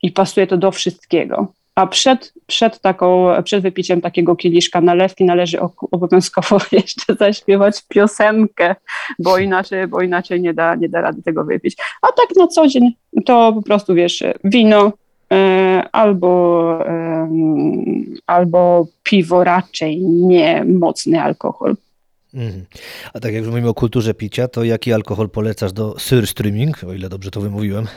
i 0.03 0.11
pasuje 0.11 0.47
to 0.47 0.57
do 0.57 0.71
wszystkiego. 0.71 1.47
A 1.75 1.87
przed, 1.87 2.33
przed, 2.47 2.81
taką, 2.81 3.27
przed 3.43 3.63
wypiciem 3.63 4.01
takiego 4.01 4.35
kieliszka 4.35 4.81
nalewki 4.81 5.25
należy 5.25 5.59
obowiązkowo 5.91 6.57
jeszcze 6.71 7.15
zaśpiewać 7.15 7.83
piosenkę, 7.87 8.75
bo 9.19 9.37
inaczej, 9.37 9.87
bo 9.87 10.01
inaczej 10.01 10.41
nie, 10.41 10.53
da, 10.53 10.75
nie 10.75 10.89
da 10.89 11.01
rady 11.01 11.23
tego 11.23 11.43
wypić. 11.43 11.77
A 12.01 12.07
tak 12.07 12.35
na 12.37 12.47
co 12.47 12.67
dzień 12.67 12.91
to 13.25 13.53
po 13.53 13.61
prostu 13.61 13.93
wiesz, 13.93 14.23
wino, 14.43 14.91
E, 15.33 15.89
albo, 15.91 16.83
albo 18.27 18.87
piwo, 19.03 19.43
raczej 19.43 20.01
nie 20.01 20.65
mocny 20.65 21.21
alkohol. 21.21 21.75
Mhm. 22.33 22.65
A 23.13 23.19
tak 23.19 23.33
jak 23.33 23.45
mówimy 23.45 23.69
o 23.69 23.73
kulturze 23.73 24.13
picia, 24.13 24.47
to 24.47 24.63
jaki 24.63 24.93
alkohol 24.93 25.29
polecasz 25.29 25.73
do 25.73 25.91
surströmming, 25.91 26.87
o 26.87 26.93
ile 26.93 27.09
dobrze 27.09 27.31
to 27.31 27.41
wymówiłem? 27.41 27.87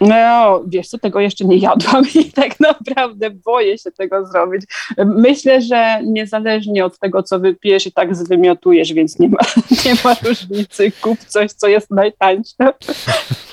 No, 0.00 0.62
wiesz 0.68 0.88
co, 0.88 0.98
tego 0.98 1.20
jeszcze 1.20 1.44
nie 1.44 1.56
jadłam 1.56 2.04
i 2.24 2.32
tak 2.32 2.60
naprawdę 2.60 3.30
boję 3.30 3.78
się 3.78 3.90
tego 3.90 4.26
zrobić. 4.26 4.62
Myślę, 4.98 5.62
że 5.62 6.00
niezależnie 6.04 6.84
od 6.84 6.98
tego, 6.98 7.22
co 7.22 7.40
wypijesz 7.40 7.86
i 7.86 7.92
tak 7.92 8.16
zwymiotujesz, 8.16 8.92
więc 8.92 9.18
nie 9.18 9.28
ma, 9.28 9.38
nie 9.84 9.94
ma 10.04 10.16
różnicy. 10.22 10.92
Kup 11.00 11.18
coś, 11.24 11.52
co 11.52 11.68
jest 11.68 11.90
najtańsze. 11.90 12.54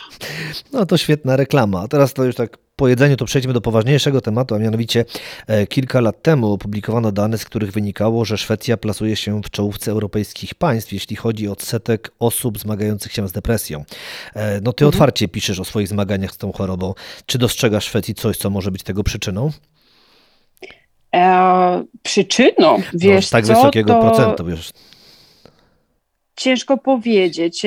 No 0.74 0.86
to 0.86 0.98
świetna 0.98 1.36
reklama. 1.36 1.82
A 1.82 1.88
teraz 1.88 2.14
to 2.14 2.24
już 2.24 2.36
tak 2.36 2.58
po 2.78 2.88
jedzeniu 2.88 3.18
to 3.18 3.26
przejdźmy 3.26 3.54
do 3.54 3.62
poważniejszego 3.62 4.22
tematu, 4.22 4.56
a 4.56 4.60
mianowicie 4.60 5.06
e, 5.48 5.68
kilka 5.68 6.02
lat 6.02 6.22
temu 6.22 6.54
opublikowano 6.54 7.12
dane, 7.12 7.38
z 7.38 7.46
których 7.46 7.72
wynikało, 7.72 8.26
że 8.26 8.38
Szwecja 8.38 8.78
plasuje 8.78 9.16
się 9.16 9.42
w 9.42 9.50
czołówce 9.50 9.92
europejskich 9.92 10.56
państw, 10.56 10.94
jeśli 10.94 11.16
chodzi 11.16 11.48
o 11.48 11.52
odsetek 11.52 12.12
osób 12.20 12.60
zmagających 12.60 13.14
się 13.14 13.28
z 13.28 13.32
depresją. 13.32 13.84
E, 14.36 14.62
no 14.62 14.74
ty 14.74 14.86
mhm. 14.86 14.90
otwarcie 14.90 15.28
piszesz 15.28 15.60
o 15.60 15.66
swoich 15.66 15.88
zmaganiach 15.88 16.32
z 16.32 16.38
tą 16.38 16.52
chorobą. 16.52 16.94
Czy 17.26 17.38
dostrzegasz 17.38 17.86
w 17.86 17.90
Szwecji 17.90 18.16
coś, 18.16 18.38
co 18.38 18.50
może 18.50 18.72
być 18.72 18.84
tego 18.84 19.04
przyczyną? 19.04 19.52
E, 21.16 21.84
przyczyną? 22.04 22.82
Wiesz 22.94 23.32
no, 23.32 23.38
tak 23.38 23.46
co, 23.46 23.54
wysokiego 23.54 23.94
to... 23.94 24.02
procentu, 24.02 24.46
wiesz. 24.46 24.70
Ciężko 26.36 26.78
powiedzieć. 26.78 27.66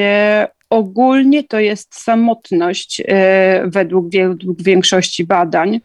Ogólnie 0.71 1.45
to 1.45 1.61
jest 1.61 2.03
samotność 2.03 3.03
e, 3.09 3.63
według, 3.67 4.11
według 4.11 4.63
większości 4.63 5.25
badań. 5.25 5.81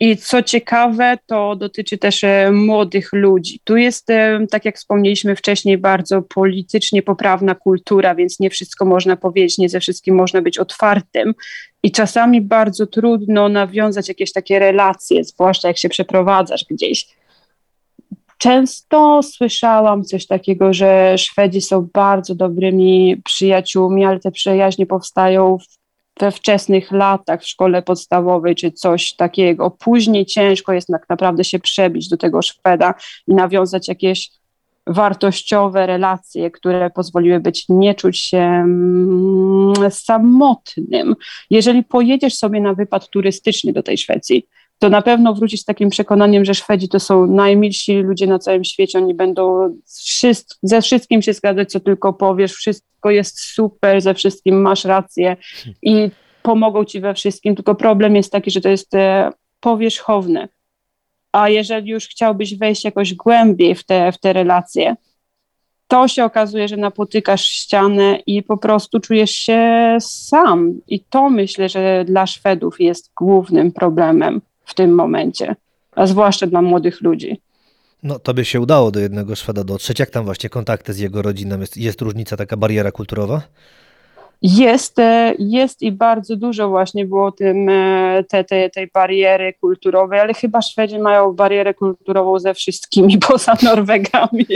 I 0.00 0.16
co 0.16 0.42
ciekawe, 0.42 1.18
to 1.26 1.56
dotyczy 1.56 1.98
też 1.98 2.24
e, 2.24 2.50
młodych 2.52 3.12
ludzi. 3.12 3.60
Tu 3.64 3.76
jest, 3.76 4.10
e, 4.10 4.46
tak 4.50 4.64
jak 4.64 4.76
wspomnieliśmy 4.76 5.36
wcześniej, 5.36 5.78
bardzo 5.78 6.22
politycznie 6.22 7.02
poprawna 7.02 7.54
kultura, 7.54 8.14
więc 8.14 8.40
nie 8.40 8.50
wszystko 8.50 8.84
można 8.84 9.16
powiedzieć, 9.16 9.58
nie 9.58 9.68
ze 9.68 9.80
wszystkim 9.80 10.14
można 10.14 10.42
być 10.42 10.58
otwartym. 10.58 11.34
I 11.82 11.92
czasami 11.92 12.40
bardzo 12.40 12.86
trudno 12.86 13.48
nawiązać 13.48 14.08
jakieś 14.08 14.32
takie 14.32 14.58
relacje, 14.58 15.24
zwłaszcza 15.24 15.68
jak 15.68 15.78
się 15.78 15.88
przeprowadzasz 15.88 16.64
gdzieś. 16.70 17.19
Często 18.40 19.22
słyszałam 19.22 20.04
coś 20.04 20.26
takiego, 20.26 20.72
że 20.72 21.18
Szwedzi 21.18 21.60
są 21.60 21.88
bardzo 21.92 22.34
dobrymi 22.34 23.22
przyjaciółmi, 23.24 24.04
ale 24.04 24.20
te 24.20 24.30
przyjaźnie 24.30 24.86
powstają 24.86 25.58
we 26.20 26.30
wczesnych 26.30 26.92
latach 26.92 27.42
w 27.42 27.48
szkole 27.48 27.82
podstawowej 27.82 28.54
czy 28.54 28.72
coś 28.72 29.14
takiego. 29.16 29.70
Później 29.70 30.26
ciężko 30.26 30.72
jest 30.72 30.88
tak 30.88 31.08
naprawdę 31.08 31.44
się 31.44 31.58
przebić 31.58 32.08
do 32.08 32.16
tego 32.16 32.42
Szweda 32.42 32.94
i 33.26 33.34
nawiązać 33.34 33.88
jakieś 33.88 34.30
wartościowe 34.86 35.86
relacje, 35.86 36.50
które 36.50 36.90
pozwoliły 36.90 37.40
być 37.40 37.64
nie 37.68 37.94
czuć 37.94 38.18
się 38.18 38.38
mm, 38.38 39.90
samotnym. 39.90 41.16
Jeżeli 41.50 41.84
pojedziesz 41.84 42.34
sobie 42.34 42.60
na 42.60 42.74
wypad 42.74 43.10
turystyczny 43.10 43.72
do 43.72 43.82
tej 43.82 43.98
Szwecji, 43.98 44.46
to 44.80 44.88
na 44.88 45.02
pewno 45.02 45.34
wrócić 45.34 45.60
z 45.60 45.64
takim 45.64 45.90
przekonaniem, 45.90 46.44
że 46.44 46.54
Szwedzi 46.54 46.88
to 46.88 47.00
są 47.00 47.26
najmilsi 47.26 47.94
ludzie 47.96 48.26
na 48.26 48.38
całym 48.38 48.64
świecie, 48.64 48.98
oni 48.98 49.14
będą 49.14 49.74
wszystko, 49.86 50.58
ze 50.62 50.82
wszystkim 50.82 51.22
się 51.22 51.32
zgadzać, 51.32 51.70
co 51.70 51.80
tylko 51.80 52.12
powiesz, 52.12 52.52
wszystko 52.52 53.10
jest 53.10 53.40
super, 53.40 54.00
ze 54.00 54.14
wszystkim 54.14 54.60
masz 54.60 54.84
rację 54.84 55.36
i 55.82 56.10
pomogą 56.42 56.84
ci 56.84 57.00
we 57.00 57.14
wszystkim, 57.14 57.56
tylko 57.56 57.74
problem 57.74 58.16
jest 58.16 58.32
taki, 58.32 58.50
że 58.50 58.60
to 58.60 58.68
jest 58.68 58.94
e, 58.94 59.30
powierzchowne. 59.60 60.48
A 61.32 61.48
jeżeli 61.48 61.90
już 61.90 62.08
chciałbyś 62.08 62.58
wejść 62.58 62.84
jakoś 62.84 63.14
głębiej 63.14 63.74
w 63.74 63.84
te, 63.84 64.12
w 64.12 64.18
te 64.18 64.32
relacje, 64.32 64.96
to 65.88 66.08
się 66.08 66.24
okazuje, 66.24 66.68
że 66.68 66.76
napotykasz 66.76 67.44
ścianę 67.44 68.18
i 68.26 68.42
po 68.42 68.56
prostu 68.56 69.00
czujesz 69.00 69.30
się 69.30 69.96
sam. 70.00 70.80
I 70.88 71.00
to 71.00 71.30
myślę, 71.30 71.68
że 71.68 72.04
dla 72.04 72.26
Szwedów 72.26 72.80
jest 72.80 73.10
głównym 73.14 73.72
problemem 73.72 74.40
w 74.70 74.74
tym 74.74 74.94
momencie, 74.94 75.56
a 75.92 76.06
zwłaszcza 76.06 76.46
dla 76.46 76.62
młodych 76.62 77.00
ludzi. 77.00 77.40
No, 78.02 78.18
to 78.18 78.34
by 78.34 78.44
się 78.44 78.60
udało 78.60 78.90
do 78.90 79.00
jednego 79.00 79.36
Szweda 79.36 79.64
dotrzeć. 79.64 79.98
Jak 79.98 80.10
tam 80.10 80.24
właśnie 80.24 80.50
kontakty 80.50 80.92
z 80.92 80.98
jego 80.98 81.22
rodziną? 81.22 81.60
Jest, 81.60 81.76
jest 81.76 82.00
różnica, 82.00 82.36
taka 82.36 82.56
bariera 82.56 82.92
kulturowa? 82.92 83.42
Jest, 84.42 84.98
e, 84.98 85.34
jest 85.38 85.82
i 85.82 85.92
bardzo 85.92 86.36
dużo 86.36 86.68
właśnie 86.68 87.06
było 87.06 87.32
tym, 87.32 87.68
e, 87.68 88.24
te, 88.28 88.44
te, 88.44 88.70
tej 88.70 88.86
bariery 88.94 89.54
kulturowej, 89.60 90.20
ale 90.20 90.34
chyba 90.34 90.62
Szwedzi 90.62 90.98
mają 90.98 91.32
barierę 91.32 91.74
kulturową 91.74 92.38
ze 92.38 92.54
wszystkimi 92.54 93.18
poza 93.28 93.56
Norwegami. 93.62 94.46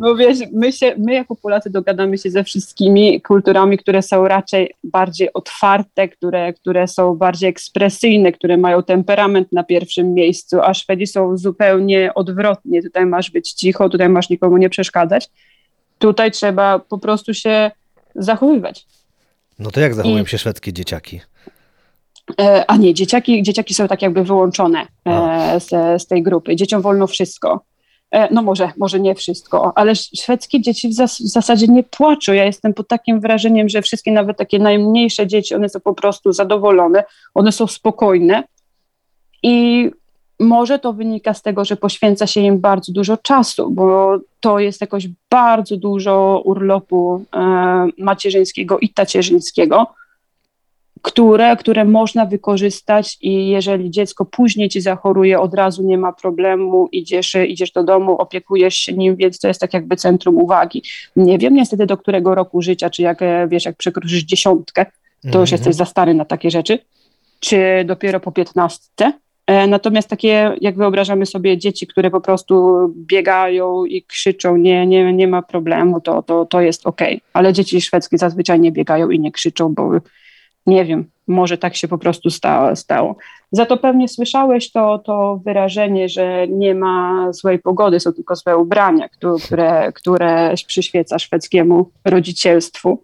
Bo 0.00 0.16
wiesz, 0.16 0.38
my, 0.52 0.72
się, 0.72 0.94
my 0.98 1.14
jako 1.14 1.36
Polacy 1.36 1.70
dogadamy 1.70 2.18
się 2.18 2.30
ze 2.30 2.44
wszystkimi 2.44 3.22
kulturami, 3.22 3.78
które 3.78 4.02
są 4.02 4.28
raczej 4.28 4.74
bardziej 4.84 5.32
otwarte, 5.32 6.08
które, 6.08 6.52
które 6.52 6.88
są 6.88 7.14
bardziej 7.14 7.48
ekspresyjne, 7.48 8.32
które 8.32 8.56
mają 8.56 8.82
temperament 8.82 9.52
na 9.52 9.64
pierwszym 9.64 10.14
miejscu, 10.14 10.60
a 10.62 10.74
Szwedzi 10.74 11.06
są 11.06 11.36
zupełnie 11.36 12.14
odwrotnie. 12.14 12.82
Tutaj 12.82 13.06
masz 13.06 13.30
być 13.30 13.52
cicho, 13.52 13.88
tutaj 13.88 14.08
masz 14.08 14.30
nikomu 14.30 14.56
nie 14.56 14.70
przeszkadzać. 14.70 15.30
Tutaj 15.98 16.30
trzeba 16.30 16.78
po 16.78 16.98
prostu 16.98 17.34
się 17.34 17.70
zachowywać. 18.14 18.86
No 19.58 19.70
to 19.70 19.80
jak 19.80 19.94
zachowują 19.94 20.24
I... 20.24 20.26
się 20.26 20.38
szwedzkie 20.38 20.72
dzieciaki? 20.72 21.20
E, 22.40 22.70
a 22.70 22.76
nie, 22.76 22.94
dzieciaki, 22.94 23.42
dzieciaki 23.42 23.74
są 23.74 23.88
tak 23.88 24.02
jakby 24.02 24.24
wyłączone 24.24 24.86
e, 25.04 25.60
z, 25.60 26.02
z 26.02 26.06
tej 26.06 26.22
grupy. 26.22 26.56
Dzieciom 26.56 26.82
wolno 26.82 27.06
wszystko. 27.06 27.64
E, 28.10 28.34
no 28.34 28.42
może, 28.42 28.72
może 28.76 29.00
nie 29.00 29.14
wszystko, 29.14 29.72
ale 29.78 29.94
szwedzkie 29.94 30.60
dzieci 30.60 30.88
w, 30.88 30.92
zas 30.92 31.20
w, 31.20 31.28
zasadzie 31.28 31.66
nie 31.66 31.82
płaczą. 31.82 32.32
Ja 32.32 32.44
jestem 32.44 32.74
pod 32.74 32.88
takim 32.88 33.20
wrażeniem, 33.20 33.68
że 33.68 33.82
wszystkie, 33.82 34.12
nawet 34.12 34.36
takie 34.36 34.58
najmniejsze 34.58 35.26
dzieci, 35.26 35.54
one 35.54 35.68
są 35.68 35.80
po 35.80 35.94
prostu 35.94 36.32
zadowolone, 36.32 37.04
one 37.34 37.52
są 37.52 37.66
spokojne 37.66 38.44
i 39.42 39.90
może 40.40 40.78
to 40.78 40.92
wynika 40.92 41.34
z 41.34 41.42
tego, 41.42 41.64
że 41.64 41.76
poświęca 41.76 42.26
się 42.26 42.40
im 42.40 42.60
bardzo 42.60 42.92
dużo 42.92 43.16
czasu, 43.16 43.70
bo 43.70 44.18
to 44.40 44.58
jest 44.58 44.80
jakoś 44.80 45.08
bardzo 45.30 45.76
dużo 45.76 46.42
urlopu 46.44 47.24
e, 47.34 47.88
macierzyńskiego 47.98 48.78
i 48.78 48.88
tacierzyńskiego, 48.88 49.86
które, 51.02 51.56
które 51.56 51.84
można 51.84 52.26
wykorzystać 52.26 53.18
i 53.20 53.48
jeżeli 53.48 53.90
dziecko 53.90 54.24
później 54.24 54.68
ci 54.68 54.80
zachoruje, 54.80 55.40
od 55.40 55.54
razu 55.54 55.82
nie 55.82 55.98
ma 55.98 56.12
problemu, 56.12 56.88
idziesz, 56.92 57.34
idziesz 57.48 57.72
do 57.72 57.82
domu, 57.82 58.12
opiekujesz 58.18 58.74
się 58.74 58.92
nim, 58.92 59.16
więc 59.16 59.38
to 59.38 59.48
jest 59.48 59.60
tak 59.60 59.74
jakby 59.74 59.96
centrum 59.96 60.36
uwagi. 60.36 60.82
Nie 61.16 61.38
wiem 61.38 61.54
niestety 61.54 61.86
do 61.86 61.96
którego 61.96 62.34
roku 62.34 62.62
życia, 62.62 62.90
czy 62.90 63.02
jak 63.02 63.18
wiesz, 63.48 63.64
jak 63.64 63.76
przekroczysz 63.76 64.22
dziesiątkę, 64.22 64.84
to 64.84 64.90
mm 65.24 65.36
-hmm. 65.36 65.40
już 65.40 65.52
jesteś 65.52 65.74
za 65.74 65.84
stary 65.84 66.14
na 66.14 66.24
takie 66.24 66.50
rzeczy, 66.50 66.78
czy 67.40 67.84
dopiero 67.84 68.20
po 68.20 68.32
piętnastce, 68.32 69.12
E, 69.12 69.25
natomiast 69.68 70.08
takie, 70.08 70.56
jak 70.60 70.76
wyobrażamy 70.76 71.26
sobie 71.26 71.58
dzieci, 71.58 71.86
które 71.86 72.10
po 72.10 72.20
prostu 72.20 72.76
biegają 72.96 73.84
i 73.84 74.02
krzyczą, 74.02 74.56
nie, 74.56 74.86
nie, 74.86 75.12
nie 75.12 75.28
ma 75.28 75.42
problemu, 75.42 76.00
to, 76.00 76.22
to, 76.22 76.46
to 76.46 76.60
jest 76.60 76.86
ok. 76.86 77.00
Ale 77.32 77.52
dzieci 77.52 77.80
szwedzkie 77.80 78.18
zazwyczaj 78.18 78.60
nie 78.60 78.72
biegają 78.72 79.10
i 79.10 79.20
nie 79.20 79.32
krzyczą, 79.32 79.74
bo 79.74 79.90
nie 80.66 80.84
wiem, 80.84 81.04
może 81.26 81.58
tak 81.58 81.76
się 81.76 81.88
po 81.88 81.98
prostu 81.98 82.30
stało. 82.30 82.76
stało. 82.76 83.16
Za 83.52 83.66
to 83.66 83.76
pewnie 83.76 84.08
słyszałeś 84.08 84.72
to, 84.72 84.98
to 84.98 85.40
wyrażenie, 85.44 86.08
że 86.08 86.48
nie 86.48 86.74
ma 86.74 87.26
złej 87.32 87.58
pogody, 87.58 88.00
są 88.00 88.12
tylko 88.12 88.36
złe 88.36 88.56
ubrania, 88.56 89.08
które, 89.08 89.92
które 89.92 90.54
przyświeca 90.66 91.18
szwedzkiemu 91.18 91.90
rodzicielstwu. 92.04 93.02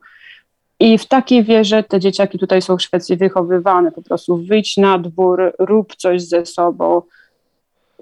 I 0.83 0.99
w 0.99 1.07
takiej 1.07 1.45
wierze 1.45 1.83
te 1.83 2.01
dzieciaki 2.01 2.39
tutaj 2.39 2.63
są 2.63 2.77
w 2.77 2.83
Szwecji 2.83 3.17
wychowywane. 3.17 3.93
Po 3.93 4.03
prostu 4.03 4.45
wyjdź 4.45 4.77
na 4.77 4.99
dwór, 4.99 5.53
rób 5.59 5.97
coś 5.97 6.23
ze 6.23 6.47
sobą, 6.47 7.03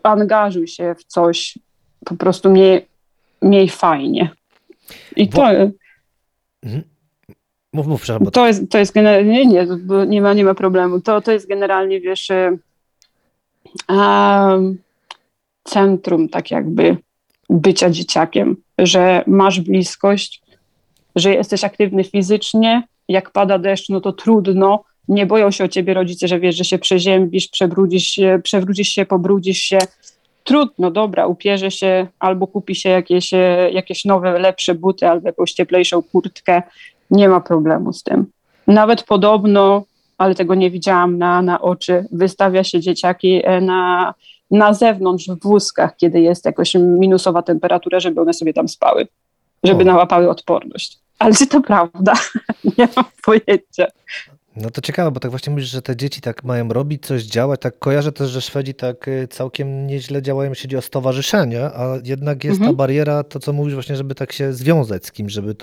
angażuj 0.03 0.69
się 0.69 0.95
w 0.99 1.05
coś, 1.05 1.59
po 2.05 2.17
prostu 2.17 2.51
miej, 2.51 2.87
miej 3.43 3.69
fajnie. 3.69 4.31
I 5.17 5.29
Bo... 5.29 5.37
to. 5.37 5.51
Mhm. 6.63 6.83
Mów, 7.73 7.87
mów, 7.87 8.03
przepraszam. 8.03 8.33
To 8.33 8.47
jest, 8.47 8.71
to 8.71 8.79
jest 8.79 8.93
generalnie, 8.93 9.47
nie, 9.47 9.67
nie 10.07 10.23
ma, 10.23 10.33
nie 10.33 10.45
ma 10.45 10.55
problemu. 10.55 11.01
To, 11.01 11.21
to 11.21 11.33
jest 11.33 11.49
generalnie, 11.49 12.01
wiesz, 12.01 12.29
um, 13.89 14.79
centrum 15.65 16.29
tak 16.29 16.51
jakby 16.51 16.97
bycia 17.51 17.91
dzieciakiem, 17.91 18.57
że 18.79 19.25
masz 19.27 19.61
bliskość, 19.61 20.43
że 21.17 21.35
jesteś 21.35 21.65
aktywny 21.65 22.05
fizycznie, 22.05 22.83
jak 23.09 23.31
pada 23.31 23.59
deszcz, 23.59 23.89
no 23.89 24.01
to 24.01 24.13
trudno, 24.13 24.85
nie 25.09 25.27
boją 25.27 25.51
się 25.51 25.65
o 25.65 25.69
ciebie 25.69 25.95
rodzice, 25.95 26.29
że 26.29 26.41
wiesz, 26.41 26.57
że 26.57 26.65
się 26.65 26.79
przeziębisz, 26.79 27.49
przebrudzisz 27.49 28.07
się, 28.07 28.41
przewrócisz 28.45 28.89
się, 28.89 29.07
pobrudzisz 29.07 29.59
się. 29.59 29.79
Trudno, 30.45 30.91
dobra, 30.91 31.27
upierze 31.27 31.71
się 31.71 32.07
albo 32.19 32.47
kupi 32.47 32.75
się 32.75 32.89
jakieś, 32.89 33.33
e, 33.33 33.71
jakieś 33.73 34.05
nowe, 34.05 34.39
lepsze 34.39 34.75
buty 34.75 35.09
albo 35.09 35.29
jakąś 35.29 35.53
cieplejszą 35.53 36.03
kurtkę. 36.03 36.63
Nie 37.11 37.29
ma 37.29 37.41
problemu 37.41 37.93
z 37.93 38.03
tym. 38.03 38.27
Nawet 38.67 39.03
podobno, 39.03 39.85
ale 40.19 40.35
tego 40.35 40.55
nie 40.55 40.71
widziałam 40.71 41.19
na, 41.19 41.43
na 41.43 41.61
oczy, 41.61 42.05
wystawia 42.13 42.65
się 42.65 42.81
dzieciaki 42.81 43.41
e, 43.45 43.61
na, 43.61 44.15
na 44.51 44.75
zewnątrz 44.75 45.29
w 45.29 45.43
wózkach, 45.43 45.97
kiedy 45.97 46.21
jest 46.21 46.45
jakoś 46.45 46.75
minusowa 46.75 47.43
temperatura, 47.43 48.01
żeby 48.01 48.21
one 48.21 48.35
sobie 48.35 48.53
tam 48.53 48.69
spały 48.69 49.07
żeby 49.65 49.83
o. 49.83 49.87
nałapały 49.87 50.31
odporność. 50.31 50.99
Ale 51.19 51.35
czy 51.35 51.47
to 51.47 51.61
prawda? 51.61 52.13
Nie 52.79 52.89
mam 52.97 53.05
pojęcia. 53.23 53.87
No 54.57 54.71
to 54.71 54.81
ciekawe, 54.81 55.11
bo 55.11 55.21
tak 55.21 55.31
właśnie 55.31 55.51
mówisz, 55.51 55.69
że 55.69 55.83
te 55.83 55.97
dzieci 55.97 56.21
tak 56.21 56.45
mają 56.45 56.69
robić, 56.69 57.07
coś 57.07 57.23
działać. 57.23 57.61
Tak 57.61 57.79
kojarzę 57.79 58.13
też, 58.13 58.31
że 58.31 58.41
Szwedzi 58.41 58.75
tak 58.75 59.09
y, 59.09 59.29
całkiem 59.31 59.87
nieźle 59.87 60.23
działają, 60.23 60.51
jeśli 60.51 60.63
chodzi 60.63 60.77
o 60.77 60.83
stowarzyszenia, 60.83 61.65
a 61.75 61.99
jednak 62.05 62.45
jest 62.45 62.57
Mhm. 62.57 62.73
ta 62.73 62.77
bariera, 62.77 63.25
to 63.25 63.41
co 63.41 63.53
mówisz 63.53 63.75
właśnie, 63.75 63.97
żeby 63.97 64.15
tak 64.15 64.33
się 64.33 64.53
związać 64.53 65.07
z 65.07 65.13
kimś, 65.13 65.33
żeby 65.33 65.55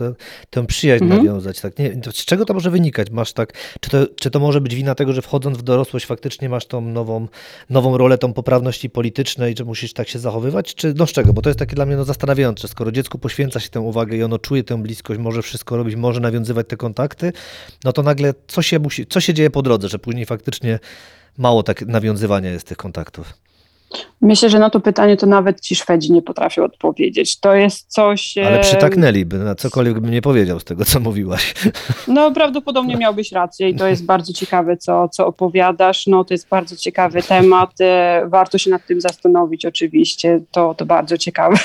tę 0.50 0.65
przyjaźń 0.67 1.03
Mhm. 1.03 1.22
nawiązać. 1.25 1.62
Tak, 1.62 1.79
nie, 1.79 1.91
z 2.13 2.25
czego 2.25 2.46
to 2.46 2.53
może 2.53 2.72
wynikać? 2.72 3.10
Masz 3.12 3.34
tak, 3.34 3.53
czy 3.79 3.89
to, 3.89 3.98
czy 4.20 4.32
to 4.32 4.39
może 4.39 4.62
być 4.62 4.75
wina 4.75 4.96
tego, 4.96 5.13
że 5.13 5.22
wchodząc 5.22 5.58
w 5.58 5.62
dorosłość 5.62 6.06
faktycznie 6.06 6.50
masz 6.50 6.65
tą 6.65 6.82
nową, 6.82 7.27
nową 7.70 7.98
rolę, 7.98 8.17
tą 8.17 8.34
poprawności 8.34 8.89
politycznej, 8.89 9.56
że 9.58 9.65
musisz 9.65 9.94
tak 9.94 10.08
się 10.08 10.20
zachowywać? 10.20 10.75
Czy 10.75 10.94
no 10.98 11.08
z 11.08 11.12
czego? 11.12 11.34
Bo 11.34 11.41
to 11.41 11.50
jest 11.50 11.60
takie 11.60 11.75
dla 11.75 11.86
mnie 11.86 11.96
no, 11.96 12.03
zastanawiające. 12.06 12.67
Skoro 12.67 12.91
dziecku 12.91 13.17
poświęca 13.17 13.60
się 13.60 13.70
tę 13.70 13.79
uwagę 13.79 14.17
i 14.17 14.24
ono 14.24 14.39
czuje 14.39 14.63
tę 14.63 14.82
bliskość, 14.82 15.20
może 15.20 15.41
wszystko 15.41 15.77
robić, 15.77 15.96
może 15.96 16.20
nawiązywać 16.20 16.67
te 16.67 16.77
kontakty, 16.77 17.34
no 17.84 17.94
to 17.94 18.03
nagle 18.03 18.34
co 18.48 18.62
się 18.62 18.76
musi, 18.79 19.07
co 19.07 19.19
się 19.19 19.34
dzieje 19.34 19.50
po 19.50 19.62
drodze, 19.62 19.88
że 19.89 20.00
później 20.00 20.25
faktycznie 20.25 20.79
mało 21.38 21.63
tak 21.63 21.81
nawiązywania 21.86 22.50
jest 22.50 22.67
tych 22.67 22.77
kontaktów. 22.77 23.34
Myślę, 24.22 24.50
że 24.50 24.60
na 24.60 24.69
to 24.69 24.79
pytanie 24.79 25.17
to 25.17 25.25
nawet 25.25 25.62
ci 25.62 25.75
Szwedzi 25.75 26.12
nie 26.12 26.22
potrafią 26.22 26.63
odpowiedzieć. 26.63 27.39
To 27.39 27.55
jest 27.55 27.86
coś. 27.93 28.38
Ale 28.38 28.60
przytaknęliby, 28.60 29.38
na 29.38 29.55
cokolwiek 29.55 30.00
bym 30.00 30.12
nie 30.12 30.22
powiedział 30.22 30.60
z 30.60 30.63
tego, 30.63 30.86
co 30.86 31.00
mówiłaś. 31.00 31.53
No, 32.07 32.31
prawdopodobnie 32.31 32.98
miałbyś 32.98 33.31
rację 33.31 33.69
i 33.69 33.75
to 33.75 33.88
jest 33.88 34.05
bardzo 34.05 34.34
ciekawe, 34.34 34.77
co, 34.77 35.10
co 35.10 35.27
opowiadasz. 35.27 36.07
No, 36.07 36.25
to 36.25 36.34
jest 36.34 36.48
bardzo 36.50 36.75
ciekawy 36.75 37.24
temat. 37.24 37.81
e, 37.81 38.24
Warto 38.27 38.57
się 38.57 38.69
nad 38.69 38.86
tym 38.86 39.01
zastanowić, 39.01 39.65
oczywiście. 39.65 40.39
To, 40.51 40.75
to 40.75 40.86
bardzo 40.86 41.17
ciekawe. 41.17 41.57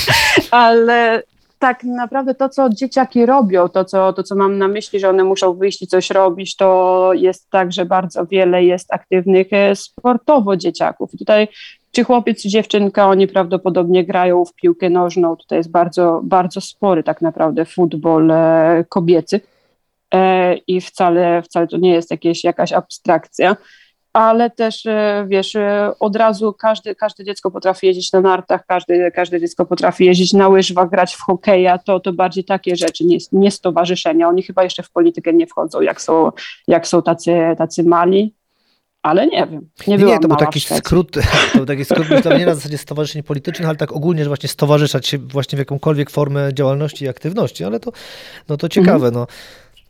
Ale 0.50 1.22
tak 1.58 1.84
naprawdę 1.84 2.34
to, 2.34 2.48
co 2.48 2.68
dzieciaki 2.70 3.26
robią, 3.26 3.68
to 3.68 3.84
co, 3.84 4.12
to, 4.12 4.22
co 4.22 4.36
mam 4.36 4.58
na 4.58 4.68
myśli, 4.68 5.00
że 5.00 5.08
one 5.08 5.24
muszą 5.24 5.54
wyjść 5.54 5.82
i 5.82 5.86
coś 5.86 6.10
robić, 6.10 6.56
to 6.56 7.10
jest 7.14 7.50
tak, 7.50 7.72
że 7.72 7.84
bardzo 7.84 8.26
wiele 8.26 8.64
jest 8.64 8.92
aktywnych 8.92 9.52
e, 9.52 9.76
sportowo 9.76 10.56
dzieciaków. 10.56 11.10
Tutaj 11.18 11.48
czy 11.92 12.04
chłopiec, 12.04 12.42
czy 12.42 12.48
dziewczynka, 12.48 13.08
oni 13.08 13.28
prawdopodobnie 13.28 14.04
grają 14.04 14.44
w 14.44 14.54
piłkę 14.54 14.90
nożną. 14.90 15.36
Tutaj 15.36 15.58
jest 15.58 15.70
bardzo, 15.70 16.20
bardzo 16.24 16.60
spory 16.60 17.02
tak 17.02 17.22
naprawdę 17.22 17.64
futbol 17.64 18.30
e, 18.30 18.84
kobiecy. 18.88 19.40
E, 20.14 20.54
i 20.56 20.80
wcale, 20.80 21.42
wcale 21.42 21.66
to 21.66 21.76
nie 21.76 21.92
jest 21.92 22.10
jakieś, 22.10 22.44
jakaś 22.44 22.72
abstrakcja, 22.72 23.56
ale 24.18 24.50
też 24.50 24.86
e, 24.86 25.26
wiesz, 25.28 25.56
e, 25.56 25.92
od 26.00 26.16
razu 26.16 26.52
każde, 26.52 26.94
każde 26.94 27.24
dziecko 27.24 27.50
potrafi 27.50 27.86
jeździć 27.86 28.12
na 28.12 28.20
nartach, 28.20 28.66
każde, 28.66 29.10
każde 29.10 29.40
dziecko 29.40 29.66
potrafi 29.66 30.04
jeździć 30.04 30.32
na 30.32 30.48
łyżwach, 30.48 30.90
grać 30.90 31.14
w 31.14 31.20
hokeja, 31.20 31.78
to, 31.78 32.00
to 32.00 32.12
bardziej 32.12 32.44
takie 32.44 32.76
rzeczy, 32.76 33.04
nie, 33.04 33.18
nie 33.32 33.50
stowarzyszenia. 33.50 34.28
Oni 34.28 34.42
chyba 34.42 34.64
jeszcze 34.64 34.82
w 34.82 34.90
politykę 34.90 35.32
nie 35.32 35.46
wchodzą, 35.46 35.80
jak 35.80 36.00
są, 36.00 36.30
jak 36.68 36.86
są 36.86 37.02
tacy, 37.02 37.32
tacy 37.58 37.84
mali. 37.84 38.34
Ale 39.02 39.26
nie 39.26 39.46
wiem. 39.46 39.68
Nie, 39.86 39.96
Nie, 39.96 40.04
nie, 40.04 40.18
to 40.22 40.28
był 40.28 40.36
taki 40.36 40.60
skrót, 40.60 41.10
to 41.12 41.20
był 41.54 41.66
taki 41.66 41.84
skrót 41.84 42.08
nie 42.38 42.46
na 42.46 42.54
zasadzie 42.54 42.78
stowarzyszeń 42.78 43.22
politycznych, 43.22 43.68
ale 43.68 43.76
tak 43.76 43.92
ogólnie, 43.92 44.24
że 44.24 44.30
właśnie 44.30 44.48
stowarzyszać 44.48 45.06
się 45.06 45.18
właśnie 45.18 45.56
w 45.56 45.58
jakąkolwiek 45.58 46.10
formę 46.10 46.54
działalności 46.54 47.04
i 47.04 47.08
aktywności, 47.08 47.64
ale 47.64 47.80
to, 47.80 47.92
no 48.48 48.56
to 48.56 48.68
ciekawe, 48.68 49.10
no. 49.10 49.26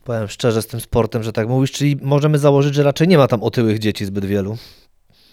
Powiem 0.08 0.28
szczerze 0.28 0.62
z 0.62 0.66
tym 0.66 0.80
sportem, 0.80 1.22
że 1.22 1.32
tak 1.32 1.48
mówisz, 1.48 1.72
czyli 1.72 1.96
możemy 2.02 2.38
założyć, 2.38 2.74
że 2.74 2.82
raczej 2.82 3.08
nie 3.08 3.18
ma 3.18 3.26
tam 3.26 3.42
otyłych 3.42 3.78
dzieci 3.78 4.04
zbyt 4.04 4.24
wielu. 4.24 4.56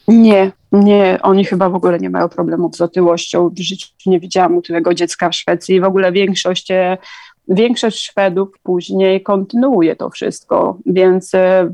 Nie, 0.07 0.51
nie, 0.71 1.19
oni 1.21 1.45
chyba 1.45 1.69
w 1.69 1.75
ogóle 1.75 1.99
nie 1.99 2.09
mają 2.09 2.29
problemów 2.29 2.75
z 2.75 2.81
otyłością. 2.81 3.49
W 3.49 3.59
życiu 3.59 3.87
nie 4.05 4.19
widziałam 4.19 4.57
otyłego 4.57 4.93
dziecka 4.93 5.29
w 5.29 5.35
Szwecji. 5.35 5.81
W 5.81 5.83
ogóle 5.83 6.11
większość, 6.11 6.71
e, 6.71 6.97
większość 7.47 7.99
Szwedów 7.99 8.49
później 8.63 9.23
kontynuuje 9.23 9.95
to 9.95 10.09
wszystko, 10.09 10.77
więc 10.85 11.33
e, 11.33 11.73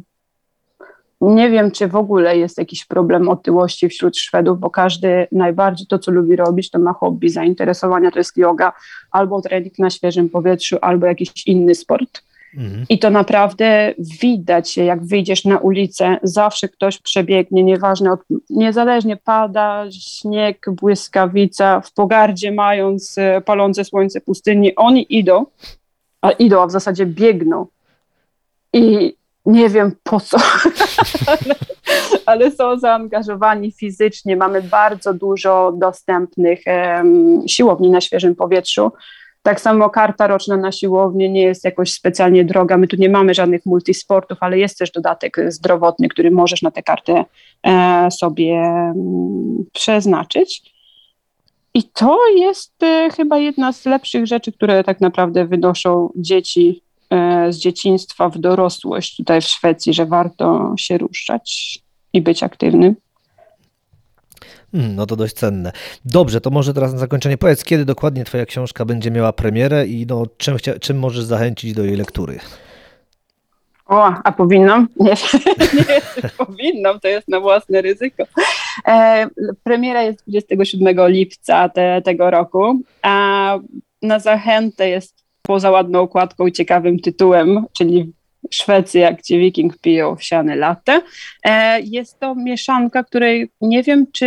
nie 1.21 1.49
wiem, 1.49 1.71
czy 1.71 1.87
w 1.87 1.95
ogóle 1.95 2.37
jest 2.37 2.57
jakiś 2.57 2.85
problem 2.85 3.29
otyłości 3.29 3.89
wśród 3.89 4.17
Szwedów, 4.17 4.59
bo 4.59 4.69
każdy 4.69 5.27
najbardziej 5.31 5.87
to, 5.87 5.99
co 5.99 6.11
lubi 6.11 6.35
robić, 6.35 6.69
to 6.69 6.79
ma 6.79 6.93
hobby, 6.93 7.29
zainteresowania, 7.29 8.11
to 8.11 8.19
jest 8.19 8.37
yoga, 8.37 8.73
albo 9.11 9.41
trening 9.41 9.79
na 9.79 9.89
świeżym 9.89 10.29
powietrzu, 10.29 10.77
albo 10.81 11.05
jakiś 11.05 11.47
inny 11.47 11.75
sport. 11.75 12.30
Mhm. 12.57 12.85
I 12.89 12.99
to 12.99 13.09
naprawdę 13.09 13.93
widać, 13.99 14.77
jak 14.77 15.05
wyjdziesz 15.05 15.45
na 15.45 15.57
ulicę, 15.57 16.17
zawsze 16.23 16.69
ktoś 16.69 16.97
przebiegnie, 16.97 17.63
nieważne, 17.63 18.11
od, 18.11 18.19
niezależnie 18.49 19.17
pada 19.17 19.85
śnieg, 19.91 20.65
błyskawica, 20.81 21.81
w 21.81 21.93
pogardzie 21.93 22.51
mając 22.51 23.17
e, 23.17 23.41
palące 23.41 23.85
słońce 23.85 24.21
pustyni, 24.21 24.75
oni 24.75 25.17
idą, 25.17 25.45
a 26.21 26.31
idą, 26.31 26.61
a 26.61 26.67
w 26.67 26.71
zasadzie 26.71 27.05
biegną. 27.05 27.67
I 28.73 29.15
nie 29.45 29.69
wiem 29.69 29.95
po 30.03 30.19
co, 30.19 30.37
ale, 31.27 31.55
ale 32.25 32.51
są 32.51 32.79
zaangażowani 32.79 33.71
fizycznie. 33.71 34.35
Mamy 34.35 34.61
bardzo 34.61 35.13
dużo 35.13 35.71
dostępnych 35.71 36.61
em, 36.65 37.43
siłowni 37.47 37.89
na 37.89 38.01
świeżym 38.01 38.35
powietrzu. 38.35 38.91
Tak 39.43 39.61
samo 39.61 39.89
karta 39.89 40.27
roczna 40.27 40.57
na 40.57 40.71
siłownię 40.71 41.29
nie 41.29 41.41
jest 41.41 41.63
jakoś 41.63 41.93
specjalnie 41.93 42.45
droga. 42.45 42.77
My 42.77 42.87
tu 42.87 42.95
nie 42.95 43.09
mamy 43.09 43.33
żadnych 43.33 43.65
multisportów, 43.65 44.37
ale 44.41 44.59
jest 44.59 44.77
też 44.77 44.91
dodatek 44.91 45.37
zdrowotny, 45.47 46.07
który 46.07 46.31
możesz 46.31 46.61
na 46.61 46.71
tę 46.71 46.83
kartę 46.83 47.25
e, 47.63 48.11
sobie 48.11 48.53
mm, 48.53 49.65
przeznaczyć. 49.73 50.71
I 51.73 51.83
to 51.83 52.17
jest 52.37 52.83
e, 52.83 53.09
chyba 53.15 53.37
jedna 53.37 53.73
z 53.73 53.85
lepszych 53.85 54.27
rzeczy, 54.27 54.51
które 54.51 54.83
tak 54.83 55.01
naprawdę 55.01 55.45
wynoszą 55.45 56.09
dzieci 56.15 56.81
e, 57.09 57.53
z 57.53 57.57
dzieciństwa 57.57 58.29
w 58.29 58.37
dorosłość 58.37 59.15
tutaj 59.17 59.41
w 59.41 59.45
Szwecji, 59.45 59.93
że 59.93 60.05
warto 60.05 60.73
się 60.77 60.97
ruszać 60.97 61.79
i 62.13 62.21
być 62.21 62.43
aktywnym. 62.43 62.95
Hmm, 64.71 64.95
no 64.95 65.05
to 65.05 65.15
dość 65.15 65.33
cenne. 65.33 65.71
Dobrze, 66.05 66.41
to 66.41 66.49
może 66.49 66.73
teraz 66.73 66.93
na 66.93 66.99
zakończenie 66.99 67.37
powiedz, 67.37 67.63
kiedy 67.63 67.85
dokładnie 67.85 68.25
twoja 68.25 68.45
książka 68.45 68.85
będzie 68.85 69.11
miała 69.11 69.33
premierę 69.33 69.87
i 69.87 70.05
no, 70.05 70.23
czym, 70.37 70.57
chcia, 70.57 70.79
czym 70.79 70.99
możesz 70.99 71.23
zachęcić 71.23 71.73
do 71.73 71.83
jej 71.83 71.95
lektury? 71.95 72.39
O, 73.85 74.13
a 74.23 74.31
powinnam? 74.31 74.87
Nie, 74.99 75.13
nie 76.23 76.29
powinnam, 76.37 76.99
to 76.99 77.07
jest 77.07 77.27
na 77.27 77.39
własne 77.39 77.81
ryzyko. 77.81 78.23
E, 78.87 79.27
premiera 79.63 80.03
jest 80.03 80.23
27 80.27 81.07
lipca 81.07 81.69
te, 81.69 82.01
tego 82.01 82.31
roku, 82.31 82.81
a 83.01 83.57
na 84.01 84.19
zachętę 84.19 84.89
jest 84.89 85.23
poza 85.41 85.71
ładną 85.71 85.99
okładką 85.99 86.47
i 86.47 86.51
ciekawym 86.51 86.99
tytułem, 86.99 87.65
czyli 87.73 88.13
Szwecja, 88.53 89.13
gdzie 89.13 89.39
wiking 89.39 89.77
pije 89.77 90.07
owsiane 90.07 90.55
latte. 90.55 91.01
E, 91.43 91.81
jest 91.81 92.19
to 92.19 92.35
mieszanka, 92.35 93.03
której 93.03 93.49
nie 93.61 93.83
wiem, 93.83 94.05
czy 94.11 94.25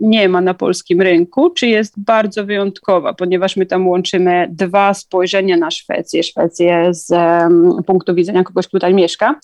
nie 0.00 0.28
ma 0.28 0.40
na 0.40 0.54
polskim 0.54 1.00
rynku, 1.00 1.50
czy 1.50 1.66
jest 1.66 1.94
bardzo 1.96 2.44
wyjątkowa, 2.44 3.14
ponieważ 3.14 3.56
my 3.56 3.66
tam 3.66 3.88
łączymy 3.88 4.48
dwa 4.50 4.94
spojrzenia 4.94 5.56
na 5.56 5.70
Szwecję. 5.70 6.22
Szwecję 6.22 6.88
z 6.90 7.10
um, 7.10 7.82
punktu 7.86 8.14
widzenia 8.14 8.44
kogoś, 8.44 8.66
kto 8.66 8.76
tutaj 8.76 8.94
mieszka, 8.94 9.40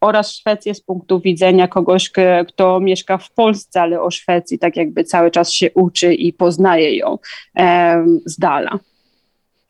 oraz 0.00 0.32
Szwecję 0.32 0.74
z 0.74 0.80
punktu 0.80 1.20
widzenia 1.20 1.68
kogoś, 1.68 2.10
kto 2.48 2.80
mieszka 2.80 3.18
w 3.18 3.32
Polsce, 3.32 3.80
ale 3.80 4.02
o 4.02 4.10
Szwecji 4.10 4.58
tak 4.58 4.76
jakby 4.76 5.04
cały 5.04 5.30
czas 5.30 5.52
się 5.52 5.70
uczy 5.74 6.14
i 6.14 6.32
poznaje 6.32 6.96
ją 6.96 7.18
um, 7.54 8.20
z 8.26 8.38
dala. 8.38 8.78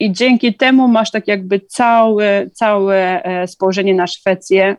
I 0.01 0.13
dzięki 0.13 0.55
temu 0.55 0.89
masz 0.89 1.11
tak 1.11 1.29
jakby 1.29 1.61
całe, 1.61 2.51
całe 2.53 3.23
spojrzenie 3.47 3.95
na 3.95 4.07
Szwecję, 4.07 4.77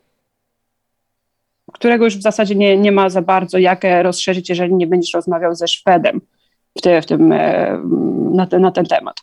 którego 1.73 2.05
już 2.05 2.17
w 2.17 2.21
zasadzie 2.21 2.55
nie, 2.55 2.77
nie 2.77 2.91
ma 2.91 3.09
za 3.09 3.21
bardzo 3.21 3.57
jak 3.57 3.81
rozszerzyć, 4.01 4.49
jeżeli 4.49 4.73
nie 4.73 4.87
będziesz 4.87 5.13
rozmawiał 5.13 5.55
ze 5.55 5.67
Szwedem 5.67 6.21
w, 6.77 6.81
te, 6.81 7.01
w 7.01 7.05
tym, 7.05 7.33
na, 8.33 8.47
ten, 8.47 8.61
na 8.61 8.71
ten 8.71 8.85
temat. 8.85 9.15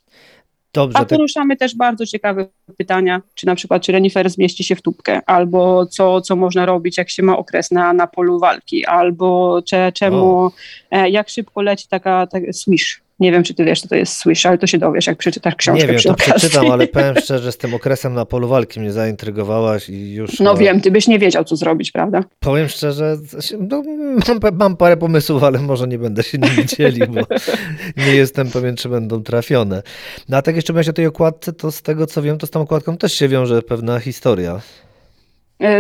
Dobrze, 0.73 0.99
A 0.99 1.05
poruszamy 1.05 1.57
też 1.57 1.77
bardzo 1.77 2.07
ciekawe 2.07 2.47
pytania, 2.77 3.23
czy 3.35 3.47
na 3.47 3.55
przykład, 3.55 3.83
czy 3.83 3.93
renifer 3.93 4.31
zmieści 4.31 4.65
się 4.65 4.77
w 4.77 4.83
tubkę, 4.83 5.21
albo 5.27 5.87
co, 5.87 6.21
co 6.21 6.37
można 6.37 6.67
robić, 6.67 6.99
jak 6.99 7.11
się 7.11 7.23
ma 7.23 7.37
okres 7.39 7.71
na, 7.71 7.93
na 7.93 8.07
polu 8.07 8.39
walki, 8.39 8.87
albo 8.87 9.63
cze, 9.63 9.93
czemu, 9.93 10.51
e, 10.91 11.11
jak 11.11 11.29
szybko 11.29 11.63
leci 11.63 11.89
taka, 11.89 12.27
taka 12.27 12.53
swish. 12.53 13.06
Nie 13.21 13.33
wiem, 13.33 13.43
czy 13.43 13.55
ty 13.55 13.65
wiesz, 13.65 13.81
co 13.81 13.89
to 13.89 13.95
jest 13.95 14.17
swish, 14.17 14.47
ale 14.47 14.59
to 14.59 14.67
się 14.67 14.79
dowiesz, 14.79 15.07
jak 15.07 15.19
przeczytasz 15.19 15.55
książkę 15.55 15.87
Nie 15.87 15.93
wiem, 15.93 16.03
to 16.03 16.11
okazji. 16.11 16.33
przeczytam, 16.35 16.71
ale 16.71 16.87
powiem 16.87 17.15
szczerze, 17.25 17.53
z 17.53 17.57
tym 17.57 17.75
okresem 17.75 18.15
na 18.15 18.25
polu 18.25 18.49
walki 18.49 18.81
mnie 18.81 18.93
zaintrygowałaś 18.93 19.89
i 19.89 20.15
już... 20.15 20.41
No 20.41 20.55
wiem, 20.57 20.81
ty 20.81 20.91
byś 20.91 21.07
nie 21.07 21.19
wiedział, 21.19 21.45
co 21.45 21.57
zrobić, 21.57 21.93
prawda? 21.93 22.21
Powiem 22.41 22.69
szczerze, 22.69 23.17
no, 23.59 23.83
mam, 24.29 24.57
mam 24.59 24.77
parę 24.77 24.97
pomysłów, 24.97 25.43
ale 25.45 25.59
może 25.59 25.89
nie 25.89 25.99
będę 25.99 26.23
się 26.23 26.39
nimi 26.39 26.67
dzielił, 26.67 27.07
bo 27.07 27.21
nie 28.07 28.15
jestem 28.15 28.51
pewien, 28.51 28.77
czy 28.77 28.89
będą 28.89 29.23
trafione. 29.23 29.83
No 30.29 30.37
a 30.37 30.43
tak 30.43 30.57
jeszcze 30.57 30.73
myślę 30.73 30.91
o 30.91 30.95
tej 30.95 31.07
okładce, 31.07 31.53
to 31.53 31.73
z 31.73 31.83
tego 31.83 32.07
co 32.07 32.23
wiem, 32.23 32.39
to 32.39 32.47
z 32.47 32.51
tą 32.51 32.61
okładką 32.61 32.97
też 32.97 33.13
się 33.13 33.29
wiąże 33.29 33.63
pewna 33.63 34.01
historia. 34.01 34.61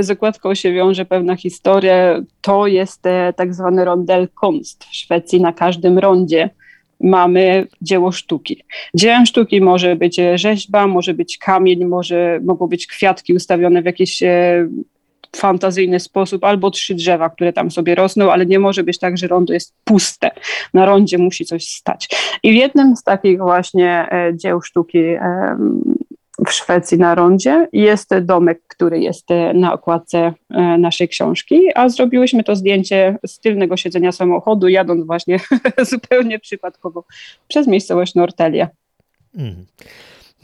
Z 0.00 0.10
okładką 0.10 0.54
się 0.54 0.72
wiąże 0.72 1.04
pewna 1.04 1.36
historia. 1.36 2.20
To 2.40 2.66
jest 2.66 3.02
tak 3.36 3.54
zwany 3.54 3.84
rondel 3.84 4.28
kunst 4.40 4.84
w 4.84 4.94
Szwecji. 4.96 5.40
Na 5.40 5.52
każdym 5.52 5.98
rondzie 5.98 6.50
mamy 7.00 7.66
dzieło 7.82 8.12
sztuki. 8.12 8.64
Dziełem 8.94 9.26
sztuki 9.26 9.60
może 9.60 9.96
być 9.96 10.20
rzeźba, 10.34 10.86
może 10.86 11.14
być 11.14 11.38
kamień, 11.38 11.84
może, 11.84 12.40
mogą 12.44 12.66
być 12.66 12.86
kwiatki 12.86 13.34
ustawione 13.34 13.82
w 13.82 13.84
jakiś 13.84 14.22
e, 14.22 14.68
fantazyjny 15.36 16.00
sposób, 16.00 16.44
albo 16.44 16.70
trzy 16.70 16.94
drzewa, 16.94 17.30
które 17.30 17.52
tam 17.52 17.70
sobie 17.70 17.94
rosną, 17.94 18.32
ale 18.32 18.46
nie 18.46 18.58
może 18.58 18.84
być 18.84 18.98
tak, 18.98 19.18
że 19.18 19.26
rondo 19.26 19.52
jest 19.52 19.74
puste. 19.84 20.30
Na 20.74 20.86
rondzie 20.86 21.18
musi 21.18 21.44
coś 21.44 21.66
stać. 21.66 22.08
I 22.42 22.52
w 22.52 22.54
jednym 22.54 22.96
z 22.96 23.02
takich 23.02 23.38
właśnie 23.38 24.08
e, 24.10 24.32
dzieł 24.36 24.62
sztuki 24.62 24.98
e, 24.98 25.56
w 26.46 26.52
Szwecji 26.52 26.98
na 26.98 27.14
rondzie 27.14 27.68
jest 27.72 28.18
domek, 28.18 28.62
który 28.68 29.00
jest 29.00 29.30
e, 29.30 29.54
na 29.54 29.72
okładce 29.72 30.32
e, 30.50 30.78
naszej 30.78 31.08
książki, 31.08 31.60
a 31.74 31.88
zrobiłyśmy 31.88 32.44
to 32.44 32.56
zdjęcie 32.56 33.18
z 33.26 33.40
tylnego 33.40 33.76
siedzenia 33.76 34.12
samochodu, 34.12 34.68
jadąc 34.68 35.06
właśnie 35.06 35.40
zupełnie 35.90 36.38
przypadkowo 36.38 37.04
przez 37.48 37.66
miejscowość 37.66 38.14
Nortelia. 38.14 38.68
Mm. 39.36 39.66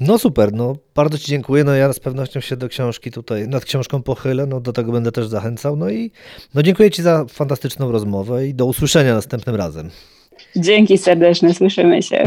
No 0.00 0.18
super, 0.18 0.52
no 0.52 0.76
bardzo 0.94 1.18
Ci 1.18 1.26
dziękuję. 1.26 1.64
No 1.64 1.74
ja 1.74 1.92
z 1.92 2.00
pewnością 2.00 2.40
się 2.40 2.56
do 2.56 2.68
książki 2.68 3.10
tutaj, 3.10 3.48
nad 3.48 3.64
książką 3.64 4.02
pochylę, 4.02 4.46
no 4.46 4.60
do 4.60 4.72
tego 4.72 4.92
będę 4.92 5.12
też 5.12 5.26
zachęcał. 5.26 5.76
No 5.76 5.90
i 5.90 6.10
no 6.54 6.62
dziękuję 6.62 6.90
Ci 6.90 7.02
za 7.02 7.24
fantastyczną 7.28 7.92
rozmowę 7.92 8.46
i 8.46 8.54
do 8.54 8.66
usłyszenia 8.66 9.14
następnym 9.14 9.56
razem. 9.56 9.90
Dzięki 10.56 10.98
serdeczne, 10.98 11.54
słyszymy 11.54 12.02
się. 12.02 12.24